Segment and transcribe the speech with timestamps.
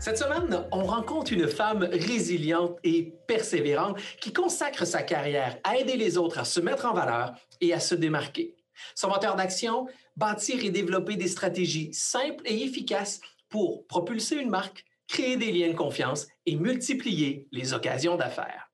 [0.00, 5.98] Cette semaine, on rencontre une femme résiliente et persévérante qui consacre sa carrière à aider
[5.98, 8.56] les autres à se mettre en valeur et à se démarquer.
[8.94, 14.86] Son moteur d'action, bâtir et développer des stratégies simples et efficaces pour propulser une marque,
[15.06, 18.72] créer des liens de confiance et multiplier les occasions d'affaires.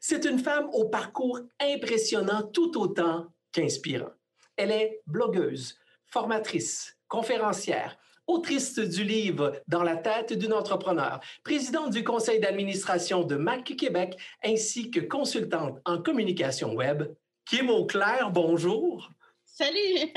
[0.00, 4.12] C'est une femme au parcours impressionnant tout autant qu'inspirant.
[4.56, 12.04] Elle est blogueuse, formatrice, conférencière, autrice du livre Dans la tête d'un entrepreneur, présidente du
[12.04, 17.04] conseil d'administration de Mac Québec, ainsi que consultante en communication web.
[17.48, 19.10] Kim Auclair, bonjour.
[19.44, 20.12] Salut.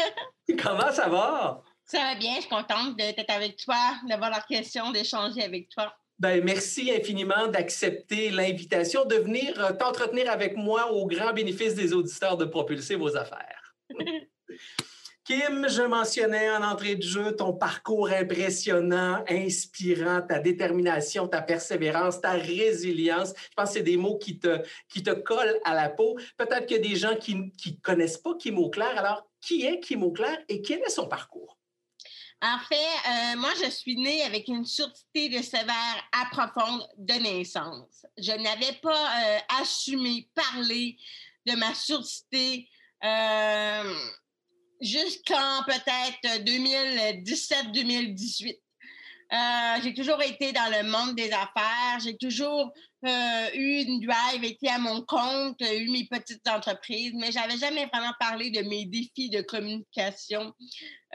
[0.61, 1.63] Comment ça va?
[1.85, 5.93] Ça va bien, je suis contente d'être avec toi, d'avoir la question, d'échanger avec toi.
[6.17, 11.93] Ben, merci infiniment d'accepter l'invitation de venir euh, t'entretenir avec moi au grand bénéfice des
[11.93, 13.75] auditeurs de propulser vos affaires.
[15.25, 22.21] Kim, je mentionnais en entrée de jeu ton parcours impressionnant, inspirant, ta détermination, ta persévérance,
[22.21, 23.29] ta résilience.
[23.29, 26.15] Je pense que c'est des mots qui te, qui te collent à la peau.
[26.37, 28.95] Peut-être qu'il y a des gens qui ne connaissent pas Kim Auclair.
[28.99, 31.57] Alors, qui est Kim Auclair et quel est son parcours?
[32.43, 38.05] En fait, euh, moi, je suis née avec une surdité de sévère profonde de naissance.
[38.19, 40.97] Je n'avais pas euh, assumé parler
[41.47, 42.69] de ma surdité.
[43.03, 43.95] Euh,
[44.81, 48.59] jusqu'en peut-être 2017-2018.
[49.33, 51.99] Euh, j'ai toujours été dans le monde des affaires.
[52.03, 52.71] J'ai toujours
[53.05, 57.87] euh, eu une drive, été à mon compte, eu mes petites entreprises, mais j'avais jamais
[57.87, 60.53] vraiment parlé de mes défis de communication.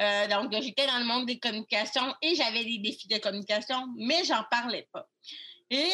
[0.01, 4.25] Euh, donc, j'étais dans le monde des communications et j'avais des défis de communication, mais
[4.25, 5.07] j'en parlais pas.
[5.73, 5.93] Et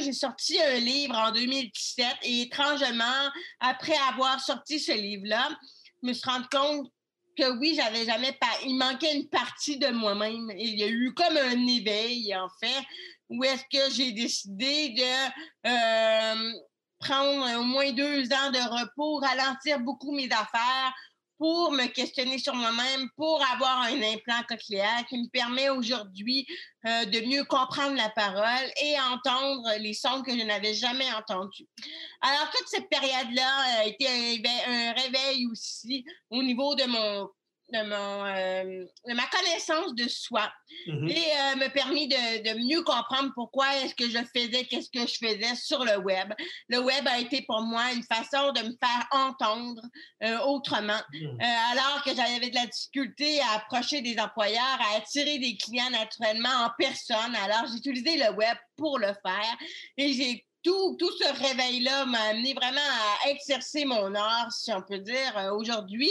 [0.00, 5.48] j'ai sorti un livre en 2017 et étrangement, après avoir sorti ce livre-là,
[6.02, 6.90] me suis rendu compte
[7.36, 8.50] que oui, j'avais jamais pas.
[8.64, 10.50] Il manquait une partie de moi-même.
[10.56, 12.84] Il y a eu comme un éveil, en fait,
[13.28, 16.52] où est-ce que j'ai décidé de euh,
[16.98, 20.92] prendre au moins deux ans de repos, ralentir beaucoup mes affaires,
[21.38, 26.46] pour me questionner sur moi-même, pour avoir un implant cochléaire qui me permet aujourd'hui
[26.86, 31.66] euh, de mieux comprendre la parole et entendre les sons que je n'avais jamais entendus.
[32.20, 37.28] Alors, toute cette période-là a été un, réveil aussi au niveau de mon
[37.72, 40.50] de, mon, euh, de ma connaissance de soi
[40.86, 41.10] mm-hmm.
[41.10, 45.06] et euh, me permis de, de, mieux comprendre pourquoi est-ce que je faisais, qu'est-ce que
[45.06, 46.32] je faisais sur le web.
[46.68, 49.82] Le web a été pour moi une façon de me faire entendre
[50.22, 51.40] euh, autrement, mm.
[51.72, 56.64] alors que j'avais de la difficulté à approcher des employeurs, à attirer des clients naturellement
[56.64, 57.34] en personne.
[57.44, 59.56] Alors, j'ai utilisé le web pour le faire
[59.96, 64.82] et j'ai tout, tout ce réveil-là m'a amené vraiment à exercer mon art, si on
[64.82, 66.10] peut dire, euh, aujourd'hui,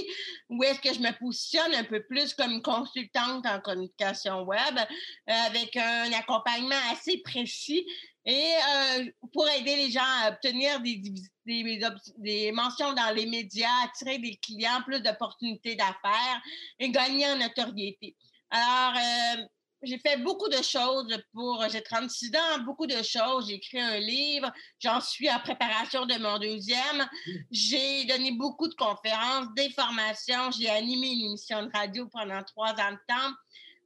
[0.49, 5.33] où est-ce que je me positionne un peu plus comme consultante en communication web, euh,
[5.47, 7.85] avec un accompagnement assez précis
[8.25, 11.01] et euh, pour aider les gens à obtenir des,
[11.45, 11.79] des,
[12.17, 16.41] des, mentions dans les médias, attirer des clients, plus d'opportunités d'affaires
[16.77, 18.17] et gagner en notoriété.
[18.49, 19.47] Alors,
[19.83, 21.63] j'ai fait beaucoup de choses pour.
[21.69, 23.47] J'ai 36 ans, beaucoup de choses.
[23.47, 24.51] J'ai écrit un livre.
[24.79, 27.07] J'en suis en préparation de mon deuxième.
[27.51, 30.51] J'ai donné beaucoup de conférences, des formations.
[30.51, 33.33] J'ai animé une émission de radio pendant trois ans de temps.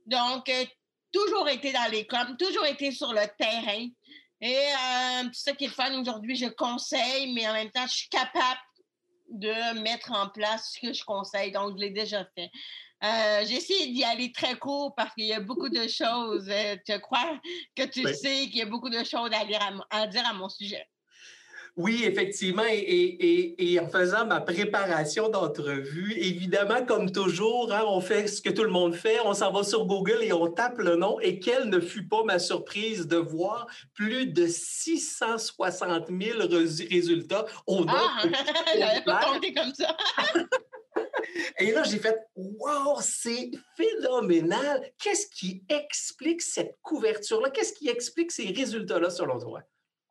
[0.06, 0.66] Donc, euh,
[1.12, 3.88] toujours été dans les coms, toujours été sur le terrain.
[4.40, 6.36] Et euh, c'est ça qui est fun aujourd'hui.
[6.36, 8.60] Je conseille, mais en même temps, je suis capable
[9.30, 11.52] de mettre en place ce que je conseille.
[11.52, 12.50] Donc, je l'ai déjà fait.
[13.04, 16.48] Euh, J'essaie d'y aller très court parce qu'il y a beaucoup de choses.
[16.50, 17.40] Euh, je crois
[17.76, 19.46] que tu sais qu'il y a beaucoup de choses à,
[20.08, 20.86] dire à, mon sujet.
[21.78, 22.66] Oui, effectivement.
[22.70, 28.64] Et, en faisant ma préparation d'entrevue, évidemment, comme toujours, hein, on fait ce que tout
[28.64, 29.20] le monde fait.
[29.26, 31.20] On s'en va sur Google et on tape le nom.
[31.22, 33.66] Et quelle ne fut pas ma surprise de voir
[33.96, 36.40] plus de 660 000
[36.92, 37.94] résultats au nom.
[37.96, 38.22] Ah,
[38.78, 39.98] j'avais pas compté comme ça.
[41.60, 44.92] Et là, j'ai fait Wow, c'est phénoménal.
[45.02, 47.50] Qu'est-ce qui explique cette couverture-là?
[47.50, 49.62] Qu'est-ce qui explique ces résultats-là selon toi?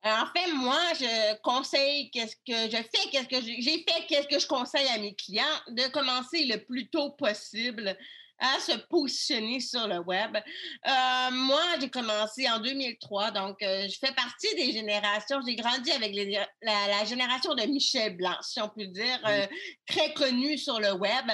[0.02, 4.38] En fait, moi, je conseille qu'est-ce que je fais, qu'est-ce que j'ai fait, qu'est-ce que
[4.38, 7.96] je conseille à mes clients de commencer le plus tôt possible
[8.40, 10.36] à se positionner sur le web.
[10.36, 15.40] Euh, moi, j'ai commencé en 2003, donc euh, je fais partie des générations.
[15.46, 16.14] J'ai grandi avec
[16.62, 19.46] la, génération de Michel Blanc, si on peut dire, euh,
[19.86, 21.26] très connue sur le web.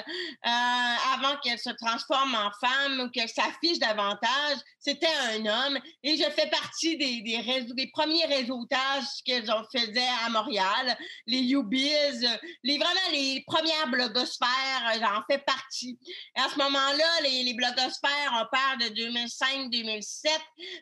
[0.43, 5.79] avant qu'elle se transforme en femme ou qu'elle s'affiche davantage, c'était un homme.
[6.03, 11.39] Et je fais partie des, des, des premiers réseautages qu'elles ont faisaient à Montréal, les
[11.39, 12.27] YouBiz,
[12.63, 15.99] les, vraiment les premières blogosphères, j'en fais partie.
[16.35, 20.27] à ce moment-là, là, les, les blogosphères, on parle de 2005-2007,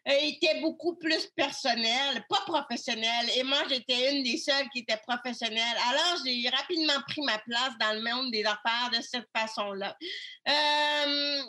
[0.08, 3.30] euh, étaient beaucoup plus personnels, pas professionnels.
[3.36, 5.78] Et moi, j'étais une des seules qui était professionnelle.
[5.90, 9.96] Alors, j'ai rapidement pris ma place dans le monde des affaires de cette façon-là.
[10.48, 11.42] Euh,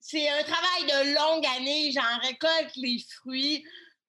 [0.00, 1.90] c'est un travail de longue année.
[1.92, 3.64] J'en récolte les fruits.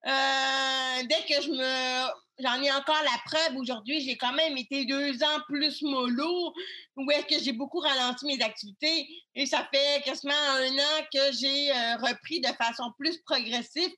[0.06, 4.02] Euh, dès que je me j'en ai encore la preuve aujourd'hui.
[4.02, 6.54] J'ai quand même été deux ans plus mollo,
[6.96, 9.08] où est-ce que j'ai beaucoup ralenti mes activités.
[9.36, 13.92] Et ça fait quasiment un an que j'ai euh, repris de façon plus progressive.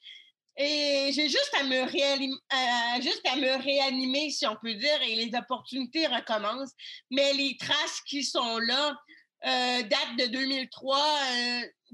[0.58, 5.02] Et j'ai juste à me réanimer, euh, juste à me réanimer, si on peut dire,
[5.04, 6.74] et les opportunités recommencent.
[7.12, 8.98] Mais les traces qui sont là
[9.46, 10.98] euh, datent de 2003,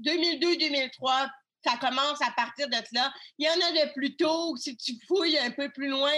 [0.00, 1.30] 2002-2003,
[1.66, 3.12] ça commence à partir de là.
[3.38, 6.12] Il y en a de plus tôt, si tu fouilles un peu plus loin,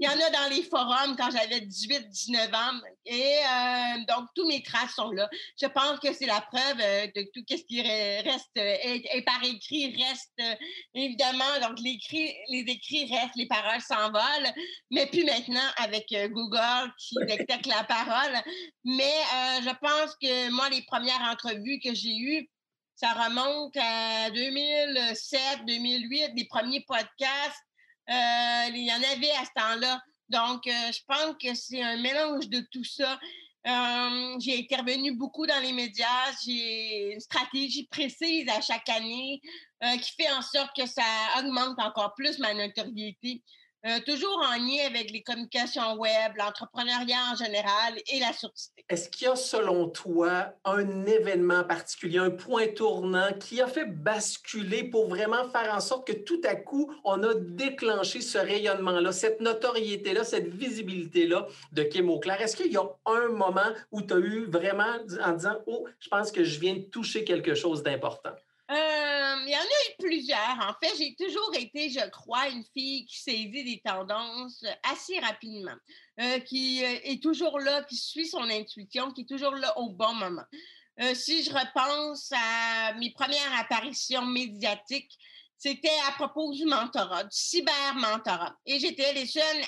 [0.00, 2.80] il y en a dans les forums quand j'avais 18, 19 ans.
[3.04, 5.28] Et euh, donc, tous mes traces sont là.
[5.60, 9.42] Je pense que c'est la preuve euh, de tout ce qui reste, et, euh, par
[9.44, 10.42] écrit reste,
[10.94, 11.44] évidemment.
[11.62, 14.52] Donc, les écrits, les écrits restent, les paroles s'envolent,
[14.90, 18.36] mais plus maintenant avec Google qui détecte la parole.
[18.84, 19.14] Mais
[19.62, 22.48] je pense que moi, les premières entrevues que j'ai eues,
[22.96, 27.64] ça remonte à 2007, 2008, les premiers podcasts.
[28.08, 30.00] Euh, il y en avait à ce temps-là.
[30.28, 33.18] Donc, euh, je pense que c'est un mélange de tout ça.
[33.66, 36.06] Euh, j'ai intervenu beaucoup dans les médias.
[36.44, 39.40] J'ai une stratégie précise à chaque année
[40.00, 41.02] qui fait en sorte que ça
[41.38, 43.42] augmente encore plus ma notoriété.
[43.86, 48.82] Euh, toujours en lien avec les communications web, l'entrepreneuriat en général et la surdité.
[48.88, 53.84] Est-ce qu'il y a, selon toi, un événement particulier, un point tournant qui a fait
[53.84, 59.12] basculer pour vraiment faire en sorte que tout à coup, on a déclenché ce rayonnement-là,
[59.12, 62.40] cette notoriété-là, cette visibilité-là de Kim Auclair?
[62.40, 63.60] Est-ce qu'il y a un moment
[63.92, 67.24] où tu as eu vraiment en disant, oh, je pense que je viens de toucher
[67.24, 68.32] quelque chose d'important?
[68.70, 70.58] Euh, il y en a eu plusieurs.
[70.60, 75.76] En fait, j'ai toujours été, je crois, une fille qui saisit des tendances assez rapidement,
[76.20, 79.90] euh, qui euh, est toujours là, qui suit son intuition, qui est toujours là au
[79.90, 80.44] bon moment.
[81.12, 85.18] si je repense à mes premières apparitions médiatiques,
[85.64, 88.54] c'était à propos du mentorat, du cyber-mentorat.
[88.66, 89.62] Et j'étais les seules,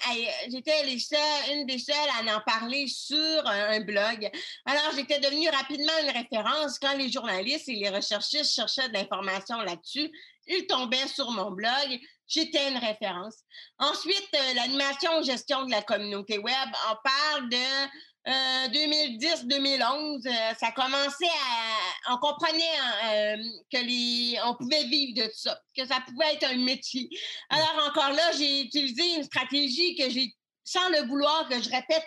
[0.51, 4.31] j'étais les seules, une des seules à en parler sur un, blog.
[4.67, 9.57] Alors, j'étais devenue rapidement une référence quand les journalistes et les recherchistes cherchaient de l'information
[9.63, 10.11] là-dessus.
[10.49, 11.99] Ils tombaient sur mon blog.
[12.29, 13.37] J'étais une référence.
[13.79, 17.89] Ensuite, euh, l'animation gestion de la communauté web, on parle de
[18.27, 22.13] 2010-2011, euh, euh, ça commençait à.
[22.13, 22.63] On comprenait
[23.05, 23.37] euh,
[23.73, 27.09] que les, on pouvait vivre de ça, que ça pouvait être un métier.
[27.51, 30.33] Alors, encore là, j'ai utilisé une stratégie que j'ai,
[30.65, 32.05] sans le vouloir, que je répète,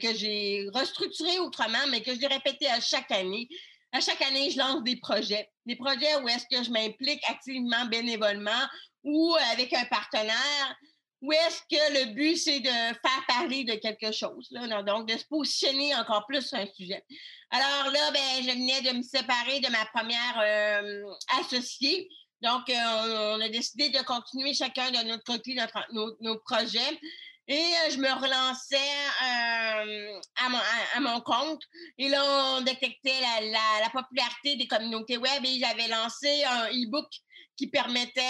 [0.00, 3.48] que j'ai restructuré autrement, mais que je répété à chaque année.
[3.92, 5.50] À chaque année, je lance des projets.
[5.66, 8.66] Des projets où est-ce que je m'implique activement, bénévolement
[9.04, 10.76] ou avec un partenaire
[11.20, 15.16] ou est-ce que le but, c'est de faire parler de quelque chose, là, donc de
[15.16, 17.04] se positionner encore plus sur un sujet.
[17.50, 21.04] Alors là, ben, je venais de me séparer de ma première euh,
[21.40, 22.08] associée.
[22.40, 25.56] Donc, euh, on a décidé de continuer chacun de notre côté
[25.92, 27.00] nos, projets.
[27.48, 28.76] Et euh, je me relançais
[29.20, 30.58] à mon,
[30.94, 31.62] à, mon, compte.
[31.96, 32.22] Et là,
[32.58, 37.08] on détectait la, la popularité des communautés web et j'avais lancé un e-book
[37.56, 38.22] qui permettait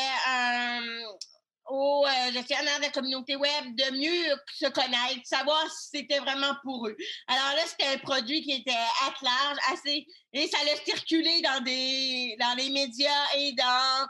[1.69, 6.87] aux euh, gestionnaires de communauté web de mieux se connaître, savoir si c'était vraiment pour
[6.89, 6.97] eux.
[7.27, 11.63] Alors là, c'était un produit qui était à large, assez, et ça allait circuler dans
[11.63, 14.07] des, dans les médias et dans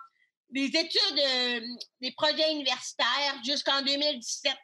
[0.51, 1.61] des études, euh,
[2.01, 4.55] des projets universitaires jusqu'en 2017.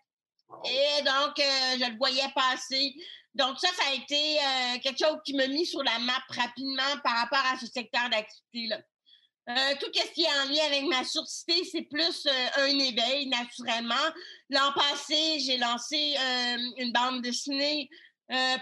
[0.66, 2.94] Et donc, je le voyais passer.
[3.34, 4.38] Donc, ça, ça a été
[4.82, 8.78] quelque chose qui m'a mis sur la map rapidement par rapport à ce secteur d'activité-là.
[9.46, 13.26] Euh, tout ce qui est en lien avec ma surdité, c'est plus euh, un éveil,
[13.26, 13.94] naturellement.
[14.48, 17.88] L'an passé, j'ai lancé euh, une bande dessinée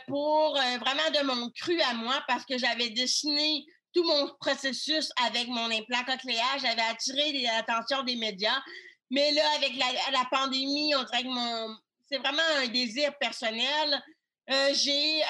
[0.09, 5.47] pour vraiment de mon cru à moi parce que j'avais dessiné tout mon processus avec
[5.47, 6.59] mon implant cochléaire.
[6.61, 8.61] J'avais attiré l'attention des médias.
[9.11, 11.77] Mais là, avec la, la pandémie, on dirait que mon...
[12.11, 14.03] c'est vraiment un désir personnel.
[14.49, 15.23] j'ai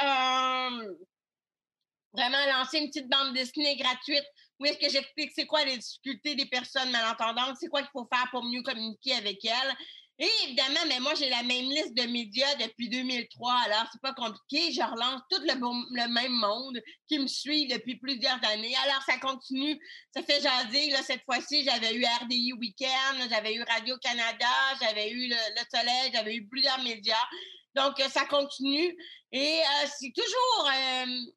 [2.15, 4.25] vraiment lancé une petite bande dessinée gratuite
[4.63, 8.09] où est-ce que j'explique c'est quoi les difficultés des personnes malentendantes, c'est quoi qu'il faut
[8.13, 9.77] faire pour mieux communiquer avec elles?
[10.19, 14.13] Et évidemment, mais moi, j'ai la même liste de médias depuis 2003, alors c'est pas
[14.13, 14.71] compliqué.
[14.71, 18.77] Je relance tout le, même monde qui me suit depuis plusieurs années.
[18.85, 19.81] Alors, ça continue,
[20.15, 20.91] ça fait jaser.
[20.91, 24.47] Là, cette fois-ci, j'avais eu RDI Weekend, j'avais eu Radio-Canada,
[24.81, 25.37] j'avais eu le,
[25.75, 27.27] Soleil, j'avais eu plusieurs médias.
[27.75, 28.97] Donc, euh, ça continue.
[29.33, 30.71] Et euh, c'est toujours...
[30.71, 31.33] Euh,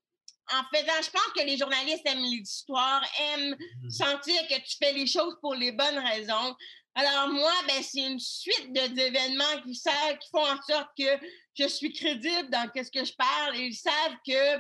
[0.53, 4.93] en faisant, je pense que les journalistes aiment l'histoire, aiment mmh sentir que tu fais
[4.93, 6.55] les choses pour les bonnes raisons.
[6.95, 11.67] Alors moi, ben, c'est une suite d'événements qui, savent, qui font en sorte que je
[11.67, 14.57] suis crédible dans ce que je parle et ils savent que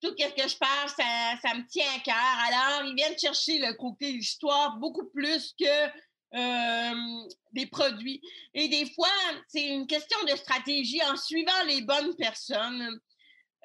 [0.00, 2.14] tout ce que je parle, ça, ça me tient à cœur.
[2.16, 5.86] Alors, ils viennent chercher le côté histoire beaucoup plus que
[6.32, 8.20] euh, des produits.
[8.54, 9.08] Et des fois,
[9.48, 13.00] c'est une question de stratégie en suivant les bonnes personnes.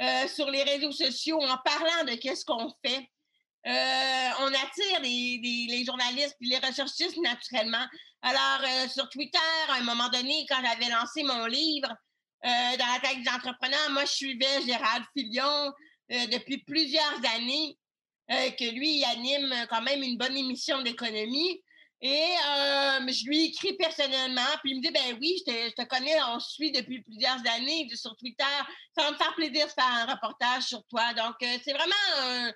[0.02, 3.10] Euh, sur les réseaux sociaux en parlant de qu'est-ce qu'on fait.
[3.66, 7.86] Euh, on attire les, journalistes et les recherchistes naturellement.
[8.22, 11.90] Alors, euh, sur Twitter, à un moment donné, quand j'avais lancé mon livre
[12.44, 15.72] dans la tête des entrepreneurs, moi, je suivais Gérald Filion
[16.10, 17.76] depuis plusieurs années,
[18.30, 21.64] que lui, anime quand même une bonne émission d'économie.
[22.08, 26.16] Et euh, je lui écris personnellement, puis il me dit Ben oui, je te, connais,
[26.26, 28.44] on se suit depuis plusieurs années sur Twitter.
[28.96, 31.16] Ça va me faire plaisir de faire un reportage sur toi.
[31.16, 32.54] Donc, euh, c'est vraiment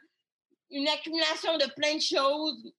[0.70, 2.72] une accumulation de plein de choses.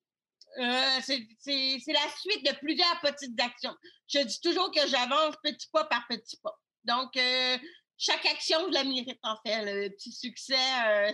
[0.59, 1.01] Euh,
[1.41, 3.75] c'est la suite de plusieurs petites actions.
[4.07, 6.57] Je dis toujours que j'avance petit pas par petit pas.
[6.85, 7.19] Donc,
[7.99, 9.65] chaque action, je la mérite en fait.
[9.65, 10.55] Le petit succès,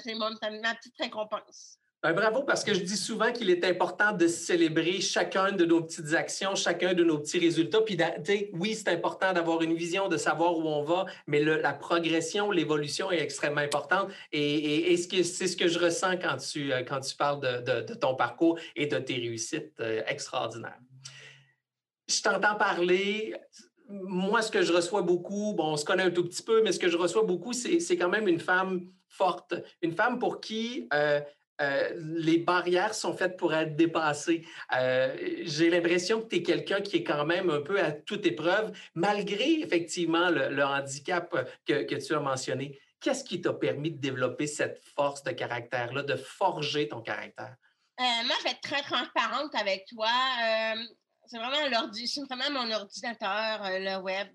[0.04, 1.78] c'est ma petite récompense.
[2.02, 5.82] Ben, bravo, parce que je dis souvent qu'il est important de célébrer chacun de nos
[5.82, 7.80] petites actions, chacun de nos petits résultats.
[7.80, 7.98] Puis,
[8.52, 13.10] oui, c'est important d'avoir une vision, de savoir où on va, mais la progression, l'évolution
[13.10, 14.10] est extrêmement importante.
[14.30, 18.58] Et, c'est ce que je ressens quand tu, euh, quand tu parles de, ton parcours
[18.76, 20.78] et de tes réussites euh, extraordinaires.
[22.08, 23.34] Je t'entends parler,
[23.88, 26.72] moi, ce que je reçois beaucoup, bon, on se connaît un tout petit peu, mais
[26.72, 30.88] ce que je reçois beaucoup, c'est quand même une femme forte, une femme pour qui
[30.92, 31.20] euh,
[31.60, 34.46] euh, les barrières sont faites pour être dépassées.
[34.76, 38.26] Euh, j'ai l'impression que tu es quelqu'un qui est quand même un peu à toute
[38.26, 41.34] épreuve, malgré effectivement le, handicap
[41.66, 42.78] que, tu as mentionné.
[43.00, 47.56] Qu'est-ce qui t'a permis de développer cette force de caractère-là, de forger ton caractère?
[48.00, 50.08] Euh, moi, je vais être très transparente avec toi.
[51.26, 51.56] c'est vraiment,
[52.28, 54.28] vraiment mon ordinateur, le web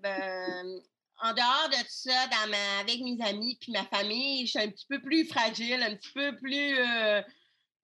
[1.22, 4.86] en dehors de ça, dans avec mes amis puis ma famille, je suis un petit
[4.88, 7.22] peu plus fragile, un petit peu plus euh,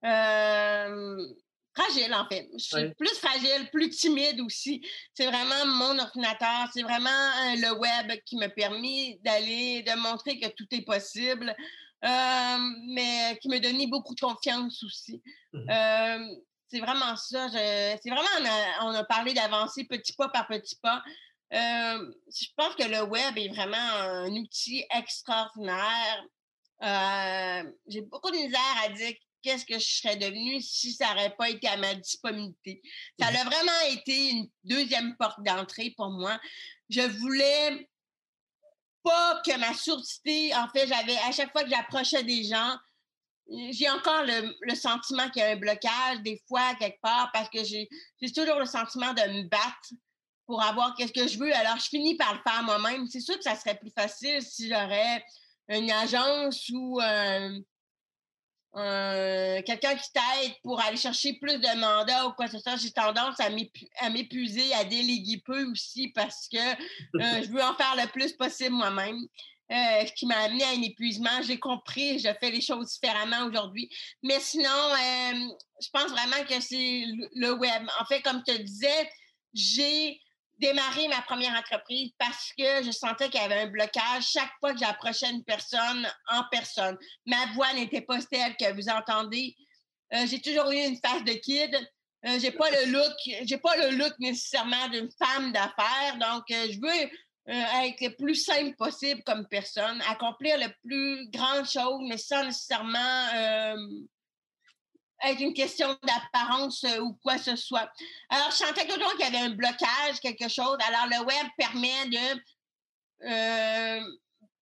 [0.05, 1.25] euh,
[1.73, 2.49] fragile en fait.
[2.53, 4.85] Je suis plus fragile, plus timide aussi.
[5.13, 10.37] C'est vraiment mon ordinateur, c'est vraiment euh, le web qui m'a permis d'aller, de montrer
[10.37, 11.55] que tout est possible,
[12.01, 15.21] mais qui me donnait beaucoup de confiance aussi.
[15.53, 16.35] Mmh
[16.71, 17.49] c'est vraiment ça.
[17.49, 21.01] c'est vraiment, on a, on a parlé d'avancer petit pas par petit pas.
[21.51, 26.25] Euh, je pense que le web est vraiment un outil extraordinaire.
[26.83, 31.35] Euh, j'ai beaucoup de misère à dire qu'est-ce que je serais devenue si ça n'aurait
[31.35, 32.81] pas été à ma disponibilité.
[33.19, 36.39] Ça mmh a vraiment été une deuxième porte d'entrée pour moi.
[36.89, 37.89] Je voulais
[39.03, 42.77] pas que ma surdité, en fait, j'avais à chaque fois que j'approchais des gens,
[43.71, 47.49] j'ai encore le, le sentiment qu'il y a un blocage, des fois, quelque part, parce
[47.49, 47.87] que j'ai
[48.33, 49.89] toujours le sentiment de me battre
[50.49, 51.53] pour avoir qu'est-ce que je veux.
[51.53, 53.05] Alors, je finis par le faire moi-même.
[53.05, 55.23] C'est sûr que ça serait plus facile si j'aurais
[55.67, 56.99] une agence ou
[58.73, 62.77] quelqu'un qui t'aide pour aller chercher plus de mandats ou quoi que ce soit.
[62.77, 67.95] J'ai tendance à m'épuiser, à déléguer peu aussi parce que euh, je veux en faire
[67.95, 69.19] le plus possible moi-même.
[69.71, 71.43] Euh, ce qui m'a amené à un épuisement.
[71.43, 73.87] J'ai compris, je fais les choses différemment aujourd'hui.
[74.23, 75.47] Mais sinon, euh,
[75.79, 77.03] je pense vraiment que c'est
[77.35, 77.87] le web.
[77.99, 79.11] En fait, comme je te disais,
[79.53, 80.19] j'ai
[80.59, 84.73] démarrer ma première entreprise parce que je sentais qu'il y avait un blocage chaque fois
[84.73, 86.97] que j'approchais une personne en personne.
[87.25, 89.55] Ma voix n'était pas celle que vous entendez.
[90.13, 91.73] Euh, j'ai toujours eu une face de kid.
[92.25, 93.13] Euh, j'ai pas le look,
[93.45, 97.09] j'ai pas le look nécessairement d'une femme d'affaires, donc euh, je veux
[97.47, 103.77] être le plus simple possible comme personne, accomplir le plus grand chose, mais sans nécessairement
[105.23, 107.89] être une question d'apparence ou quoi que ce soit.
[108.29, 110.77] Alors, je sentais toujours qu'il y avait un blocage, quelque chose.
[110.87, 112.41] Alors, le web permet de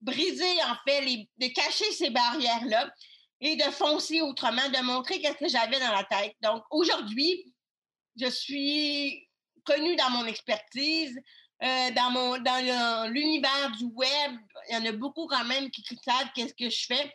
[0.02, 2.90] briser, en fait, de cacher ces barrières-là
[3.42, 6.36] et de foncer autrement, de montrer qu'est-ce que j'avais dans la tête.
[6.42, 7.54] Donc, aujourd'hui,
[8.20, 9.28] je suis
[9.64, 11.20] connue dans mon expertise,
[11.64, 14.32] euh, dans, mon, dans l'univers du web.
[14.70, 17.14] Il y en a beaucoup quand même qui savent qu'est-ce que je fais.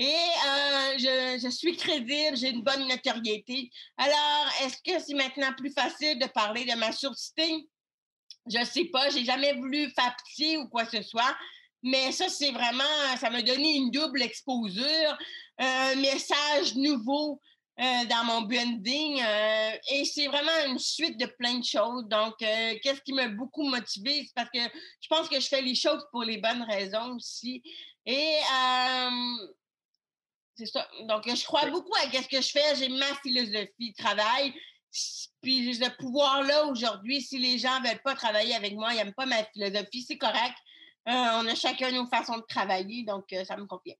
[0.00, 3.70] Et euh, je, suis crédible, j'ai une bonne notoriété.
[3.98, 7.68] Alors, est-ce que c'est maintenant plus facile de parler de ma surdité?
[8.50, 11.36] Je ne sais pas, j'ai jamais voulu faire pitié ou quoi que ce soit.
[11.82, 12.82] Mais ça, c'est vraiment,
[13.20, 15.18] ça m'a donné une double exposure,
[15.58, 17.38] un message nouveau
[17.78, 19.22] euh, dans mon branding.
[19.22, 22.06] Euh, et c'est vraiment une suite de plein de choses.
[22.06, 24.24] Donc, qu'est-ce qui m'a beaucoup motivée?
[24.24, 24.60] C'est parce que
[25.02, 27.62] je pense que je fais les choses pour les bonnes raisons aussi.
[28.06, 28.38] Et
[30.60, 30.86] c'est ça.
[31.02, 32.76] Donc, je crois beaucoup à ce que je fais.
[32.76, 34.52] J'ai ma philosophie de travail.
[35.42, 39.14] Puis, ce pouvoir-là aujourd'hui, si les gens ne veulent pas travailler avec moi, ils n'aiment
[39.14, 40.56] pas ma philosophie, c'est correct.
[41.08, 43.94] Euh, on a chacun nos façons de travailler, donc euh, ça me convient.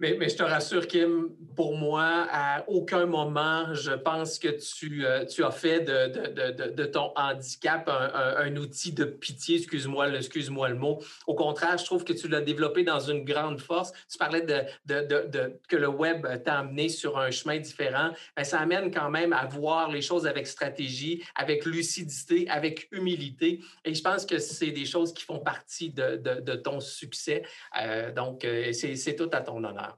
[0.00, 5.26] Mais, je te rassure, Kim, pour moi, à aucun moment, je pense que tu, euh,
[5.44, 11.02] as fait de, ton handicap un, outil de pitié, excuse-moi excuse-moi le mot.
[11.26, 13.92] Au contraire, je trouve que tu l'as développé dans une grande force.
[14.10, 18.10] Tu parlais de, que le web t'a amené sur un chemin différent.
[18.34, 23.60] Bien, ça amène quand même à voir les choses avec stratégie, avec lucidité, avec humilité.
[23.84, 27.42] Et je pense que c'est des choses qui font partie de, ton succès.
[27.80, 29.89] Euh, donc, euh, c'est tout à ton honneur.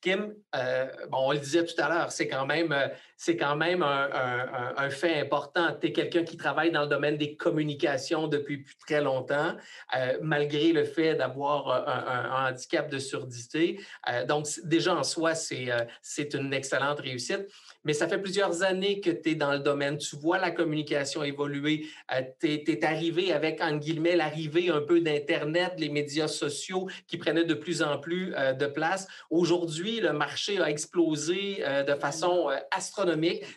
[0.00, 3.56] Kim, euh, bon, on le disait tout à l'heure, c'est quand même, euh, c'est quand
[3.56, 5.76] même un, fait important.
[5.80, 9.56] Tu es quelqu'un qui travaille dans le domaine des communications depuis très longtemps,
[9.96, 13.80] euh, malgré le fait d'avoir un, handicap de surdité.
[14.28, 17.46] donc, déjà en soi, c'est une excellente réussite
[17.86, 19.96] mais ça fait plusieurs années que tu es dans le domaine.
[19.96, 21.86] Tu vois la communication évoluer.
[22.12, 27.16] Euh, tu es, arrivé avec, en guillemets, l'arrivée un peu d'Internet, les médias sociaux qui
[27.16, 29.06] prenaient de plus en plus euh, de place.
[29.30, 33.05] Aujourd'hui, le marché a explosé euh, de façon astronomique.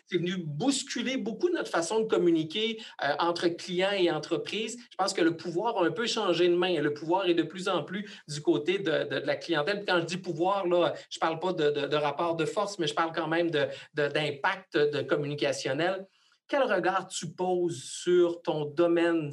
[0.06, 2.80] C'est venu bousculer beaucoup notre façon de communiquer
[3.18, 4.78] entre clients et entreprises.
[4.90, 6.80] Je pense que le pouvoir a un peu changé de main.
[6.80, 8.90] Le pouvoir est de plus en plus du côté de,
[9.24, 9.84] la clientèle.
[9.86, 12.94] Quand je dis pouvoir, là, je ne parle pas de, rapport de force, mais je
[12.94, 16.06] parle quand même de, impact de communicationnel.
[16.48, 19.30] Quel regard tu poses sur ton domaine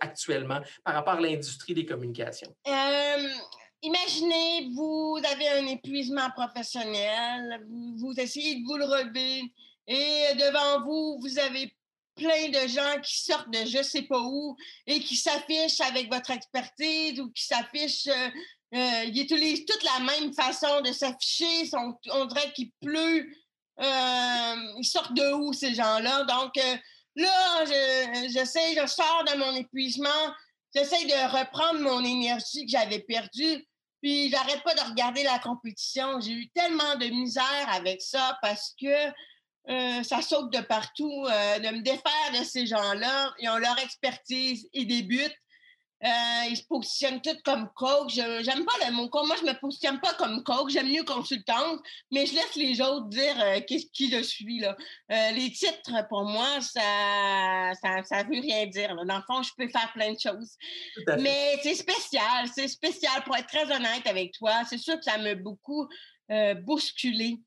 [0.00, 2.54] actuellement par rapport à l'industrie des communications?
[2.66, 2.72] Euh,
[3.82, 9.52] imaginez, vous avez un épuisement professionnel, vous, essayez de vous le relever
[9.86, 11.74] et devant vous, vous avez
[12.14, 16.30] plein de gens qui sortent de je sais pas où et qui s'affichent avec votre
[16.30, 18.28] expertise ou qui s'affichent, euh,
[18.74, 23.30] euh, ils utilisent toute la même façon de s'afficher, on dirait qu'il pleut
[23.80, 26.24] euh, ils sortent de où, ces gens-là?
[26.24, 26.76] Donc, euh,
[27.16, 27.64] là,
[28.28, 30.08] j'essaie, je, sors de mon épuisement,
[30.74, 33.67] j'essaie de reprendre mon énergie que j'avais perdue,
[34.00, 36.20] puis j'arrête pas de regarder la compétition.
[36.20, 39.06] J'ai eu tellement de misère avec ça parce que
[39.68, 41.24] euh, ça saute de partout.
[41.26, 45.36] de me défaire de ces gens-là, ils ont leur expertise, ils débutent.
[46.04, 48.14] Euh, ils se positionnent tous comme coach.
[48.14, 49.26] J'aime pas le mot coach.
[49.26, 50.72] Moi, je me positionne pas comme coach.
[50.72, 51.80] J'aime mieux consultante,
[52.12, 54.60] mais je laisse les autres dire euh, qui je suis.
[54.60, 54.76] Là.
[55.10, 58.94] Euh, les titres, pour moi, ça, ça, ça veut rien dire.
[58.94, 59.04] Là.
[59.04, 60.56] Dans le fond, je peux faire plein de choses.
[61.18, 62.46] Mais c'est spécial.
[62.54, 63.24] C'est spécial.
[63.24, 65.88] Pour être très honnête avec toi, c'est sûr que ça m'a beaucoup
[66.62, 67.38] bousculé.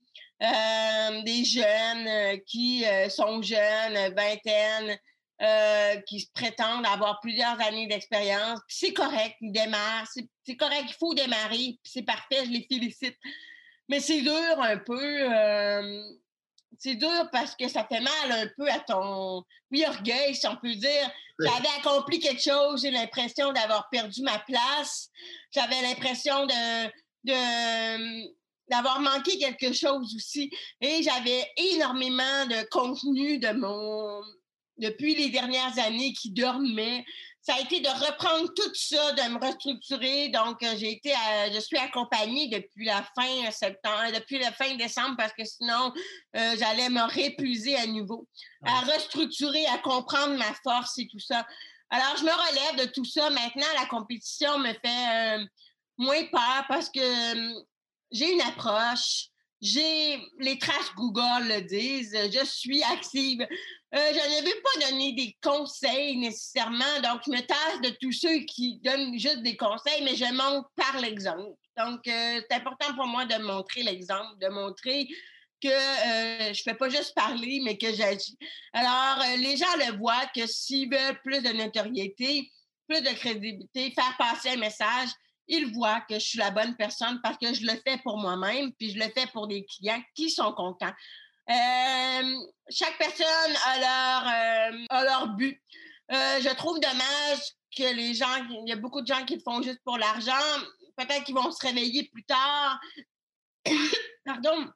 [0.42, 4.98] des jeunes qui sont jeunes, vingtaine,
[5.42, 8.60] euh, qui prétendent avoir plusieurs années d'expérience.
[8.68, 10.08] C'est correct, ils démarrent.
[10.46, 11.80] C'est correct, il faut démarrer.
[11.84, 13.18] C'est parfait, je les félicite.
[13.90, 15.34] Mais c'est dur un peu.
[15.34, 16.04] Euh,
[16.78, 20.58] c'est dur parce que ça fait mal un peu à ton oui, orgueil, si on
[20.58, 21.12] peut dire.
[21.40, 25.10] J'avais accompli quelque chose, j'ai l'impression d'avoir perdu ma place.
[25.52, 26.88] J'avais l'impression de,
[27.24, 30.50] de d'avoir manqué quelque chose aussi.
[30.80, 34.22] Et j'avais énormément de contenu de mon,
[34.82, 37.06] depuis les dernières années qui dormait.
[37.42, 40.30] Ça a été de reprendre tout ça, de me restructurer.
[40.30, 41.14] Donc, euh, j'ai été,
[41.54, 45.94] je suis accompagnée depuis la fin septembre, euh, depuis la fin décembre, parce que sinon,
[46.36, 48.28] euh, j'allais me répuiser à nouveau,
[48.64, 51.46] à restructurer, à comprendre ma force et tout ça.
[51.90, 53.30] Alors, je me relève de tout ça.
[53.30, 55.46] Maintenant, la compétition me fait
[55.98, 57.02] moins peur parce que
[58.12, 59.31] j'ai une approche
[59.62, 63.42] j'ai les traces Google le disent, je suis active.
[63.42, 68.14] Euh, je ne veux pas donner des conseils nécessairement, donc je me tasse de tous
[68.14, 71.56] ceux qui donnent juste des conseils, mais je montre par l'exemple.
[71.78, 75.08] Donc, euh, c'est important pour moi de montrer l'exemple, de montrer
[75.62, 78.38] que euh, je ne fais pas juste parler, mais que j'agis.
[78.74, 82.50] Alors, les gens le voient que s'ils veulent plus de notoriété,
[82.88, 85.10] plus de crédibilité, faire passer un message,
[85.48, 88.72] ils voient que je suis la bonne personne parce que je le fais pour moi-même,
[88.74, 90.94] puis je le fais pour des clients qui sont contents.
[91.50, 95.62] Euh, chaque personne a leur, euh, but.
[96.12, 97.40] Euh, je trouve dommage
[97.76, 100.32] que les gens, il y a beaucoup de gens qui le font juste pour l'argent.
[100.98, 102.80] Peut-être qu'ils vont se réveiller plus tard.
[104.26, 104.70] Pardon.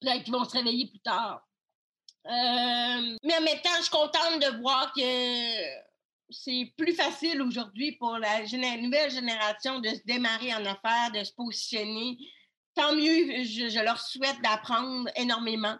[0.00, 1.42] Peut-être qu'ils vont se réveiller plus tard.
[2.24, 5.85] mais en même temps, je suis contente de voir que
[6.30, 8.40] c'est plus facile aujourd'hui pour la
[8.78, 12.18] nouvelle génération de se démarrer en affaires, de se positionner.
[12.74, 15.76] Tant mieux, je, leur souhaite d'apprendre énormément.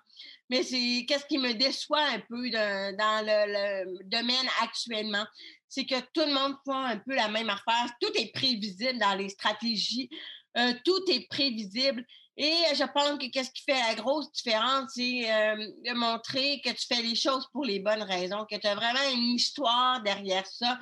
[0.48, 5.26] Mais c'est qu'est-ce qui me déçoit un peu dans le, domaine actuellement,
[5.68, 7.90] c'est que tout le monde fait un peu la même affaire.
[8.00, 10.08] Tout est prévisible dans les stratégies.
[10.56, 12.06] Euh, tout est prévisible.
[12.38, 16.68] Et je pense que qu'est-ce qui fait la grosse différence, c'est euh, de montrer que
[16.70, 20.46] tu fais les choses pour les bonnes raisons, que tu as vraiment une histoire derrière
[20.46, 20.78] ça.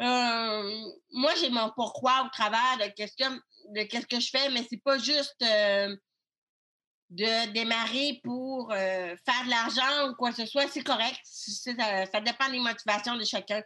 [0.00, 3.28] Euh, moi, j'ai mon pourquoi au travers de qu'est-ce que,
[3.74, 5.96] de qu'est-ce que je fais, mais c'est pas juste euh,
[7.10, 10.68] de démarrer pour faire de l'argent ou quoi que ce soit.
[10.68, 11.18] C'est correct.
[11.24, 11.72] Ça,
[12.06, 13.60] ça, dépend des motivations de chacun.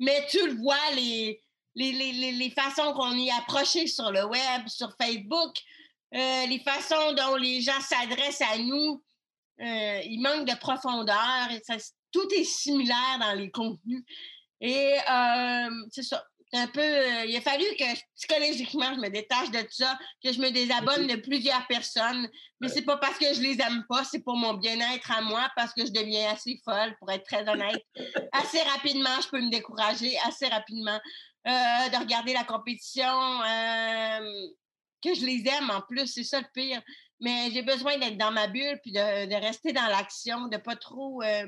[0.00, 4.66] Mais tu le vois, les, les, les, les façons qu'on y approché sur le web,
[4.66, 5.54] sur Facebook,
[6.14, 9.02] euh, les façons dont les gens s'adressent à nous,
[9.60, 11.48] euh, il manque de profondeur.
[11.50, 11.62] Et
[12.12, 14.04] tout est similaire dans les contenus.
[14.60, 16.24] Et euh, c'est ça.
[16.54, 16.80] Un peu,
[17.26, 17.84] il a fallu que
[18.16, 22.26] psychologiquement je me détache de tout ça, que je me désabonne de plusieurs personnes.
[22.62, 25.50] Mais c'est pas parce que je les aime pas, c'est pour mon bien-être à moi,
[25.56, 27.84] parce que je deviens assez folle, pour être très honnête.
[28.32, 30.98] assez rapidement, je peux me décourager assez rapidement
[31.44, 33.42] de regarder la compétition
[35.02, 36.82] que je les aime en plus, c'est ça le pire.
[37.20, 41.22] Mais j'ai besoin d'être dans ma bulle puis de, rester dans l'action, de pas trop.
[41.22, 41.46] Euh,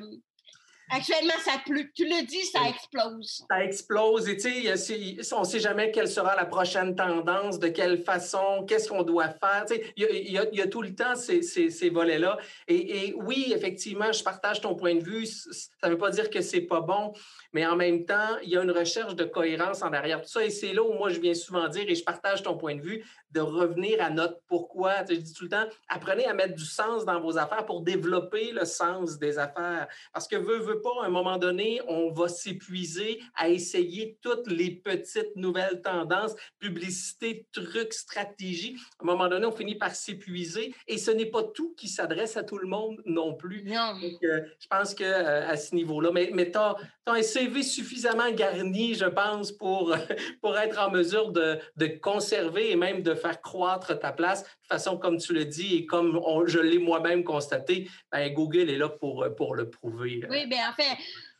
[0.90, 1.92] actuellement, ça plus.
[1.92, 3.44] Tu le dis, ça explose.
[3.48, 4.28] Ça explose.
[4.28, 8.64] Et tu sais, on ne sait jamais quelle sera la prochaine tendance, de quelle façon,
[8.66, 9.64] qu'est-ce qu'on doit faire.
[9.68, 12.36] Tu sais, il y, a, tout le temps ces, ces, volets-là.
[12.66, 15.26] Et, et, oui, effectivement, je partage ton point de vue.
[15.26, 17.12] Ça ne veut pas dire que c'est pas bon,
[17.52, 20.44] mais en même temps, il y a une recherche de cohérence en arrière tout ça.
[20.44, 22.80] Et c'est là où moi, je viens souvent dire, et je partage ton point de
[22.80, 25.04] vue, de revenir à notre pourquoi.
[25.08, 28.52] je dis tout le temps, apprenez à mettre du sens dans vos affaires pour développer
[28.52, 29.88] le sens des affaires.
[30.12, 34.50] Parce que veut, veut pas, à un moment donné, on va s'épuiser à essayer toutes
[34.50, 38.76] les petites nouvelles tendances, publicité, trucs, stratégies.
[38.98, 42.36] À un moment donné, on finit par s'épuiser et ce n'est pas tout qui s'adresse
[42.36, 43.64] à tout le monde non plus.
[43.64, 43.94] Non.
[44.22, 46.76] Euh, je pense que euh, à ce niveau-là, mais, mais tu as,
[47.12, 49.94] un CV suffisamment garni, je pense, pour,
[50.40, 54.42] pour être en mesure de, de conserver et même de faire croître ta place.
[54.42, 58.79] De façon, comme tu le dis et comme je l'ai moi-même constaté, ben, Google est
[58.79, 60.23] là pour, pour le prouver.
[60.29, 60.96] Oui, bien en fait,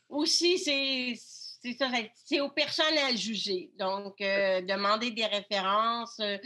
[0.09, 1.15] aussi, c'est
[2.25, 3.71] c'est aux personnes à juger.
[3.77, 6.19] Donc, euh, demander des références.
[6.19, 6.37] Euh,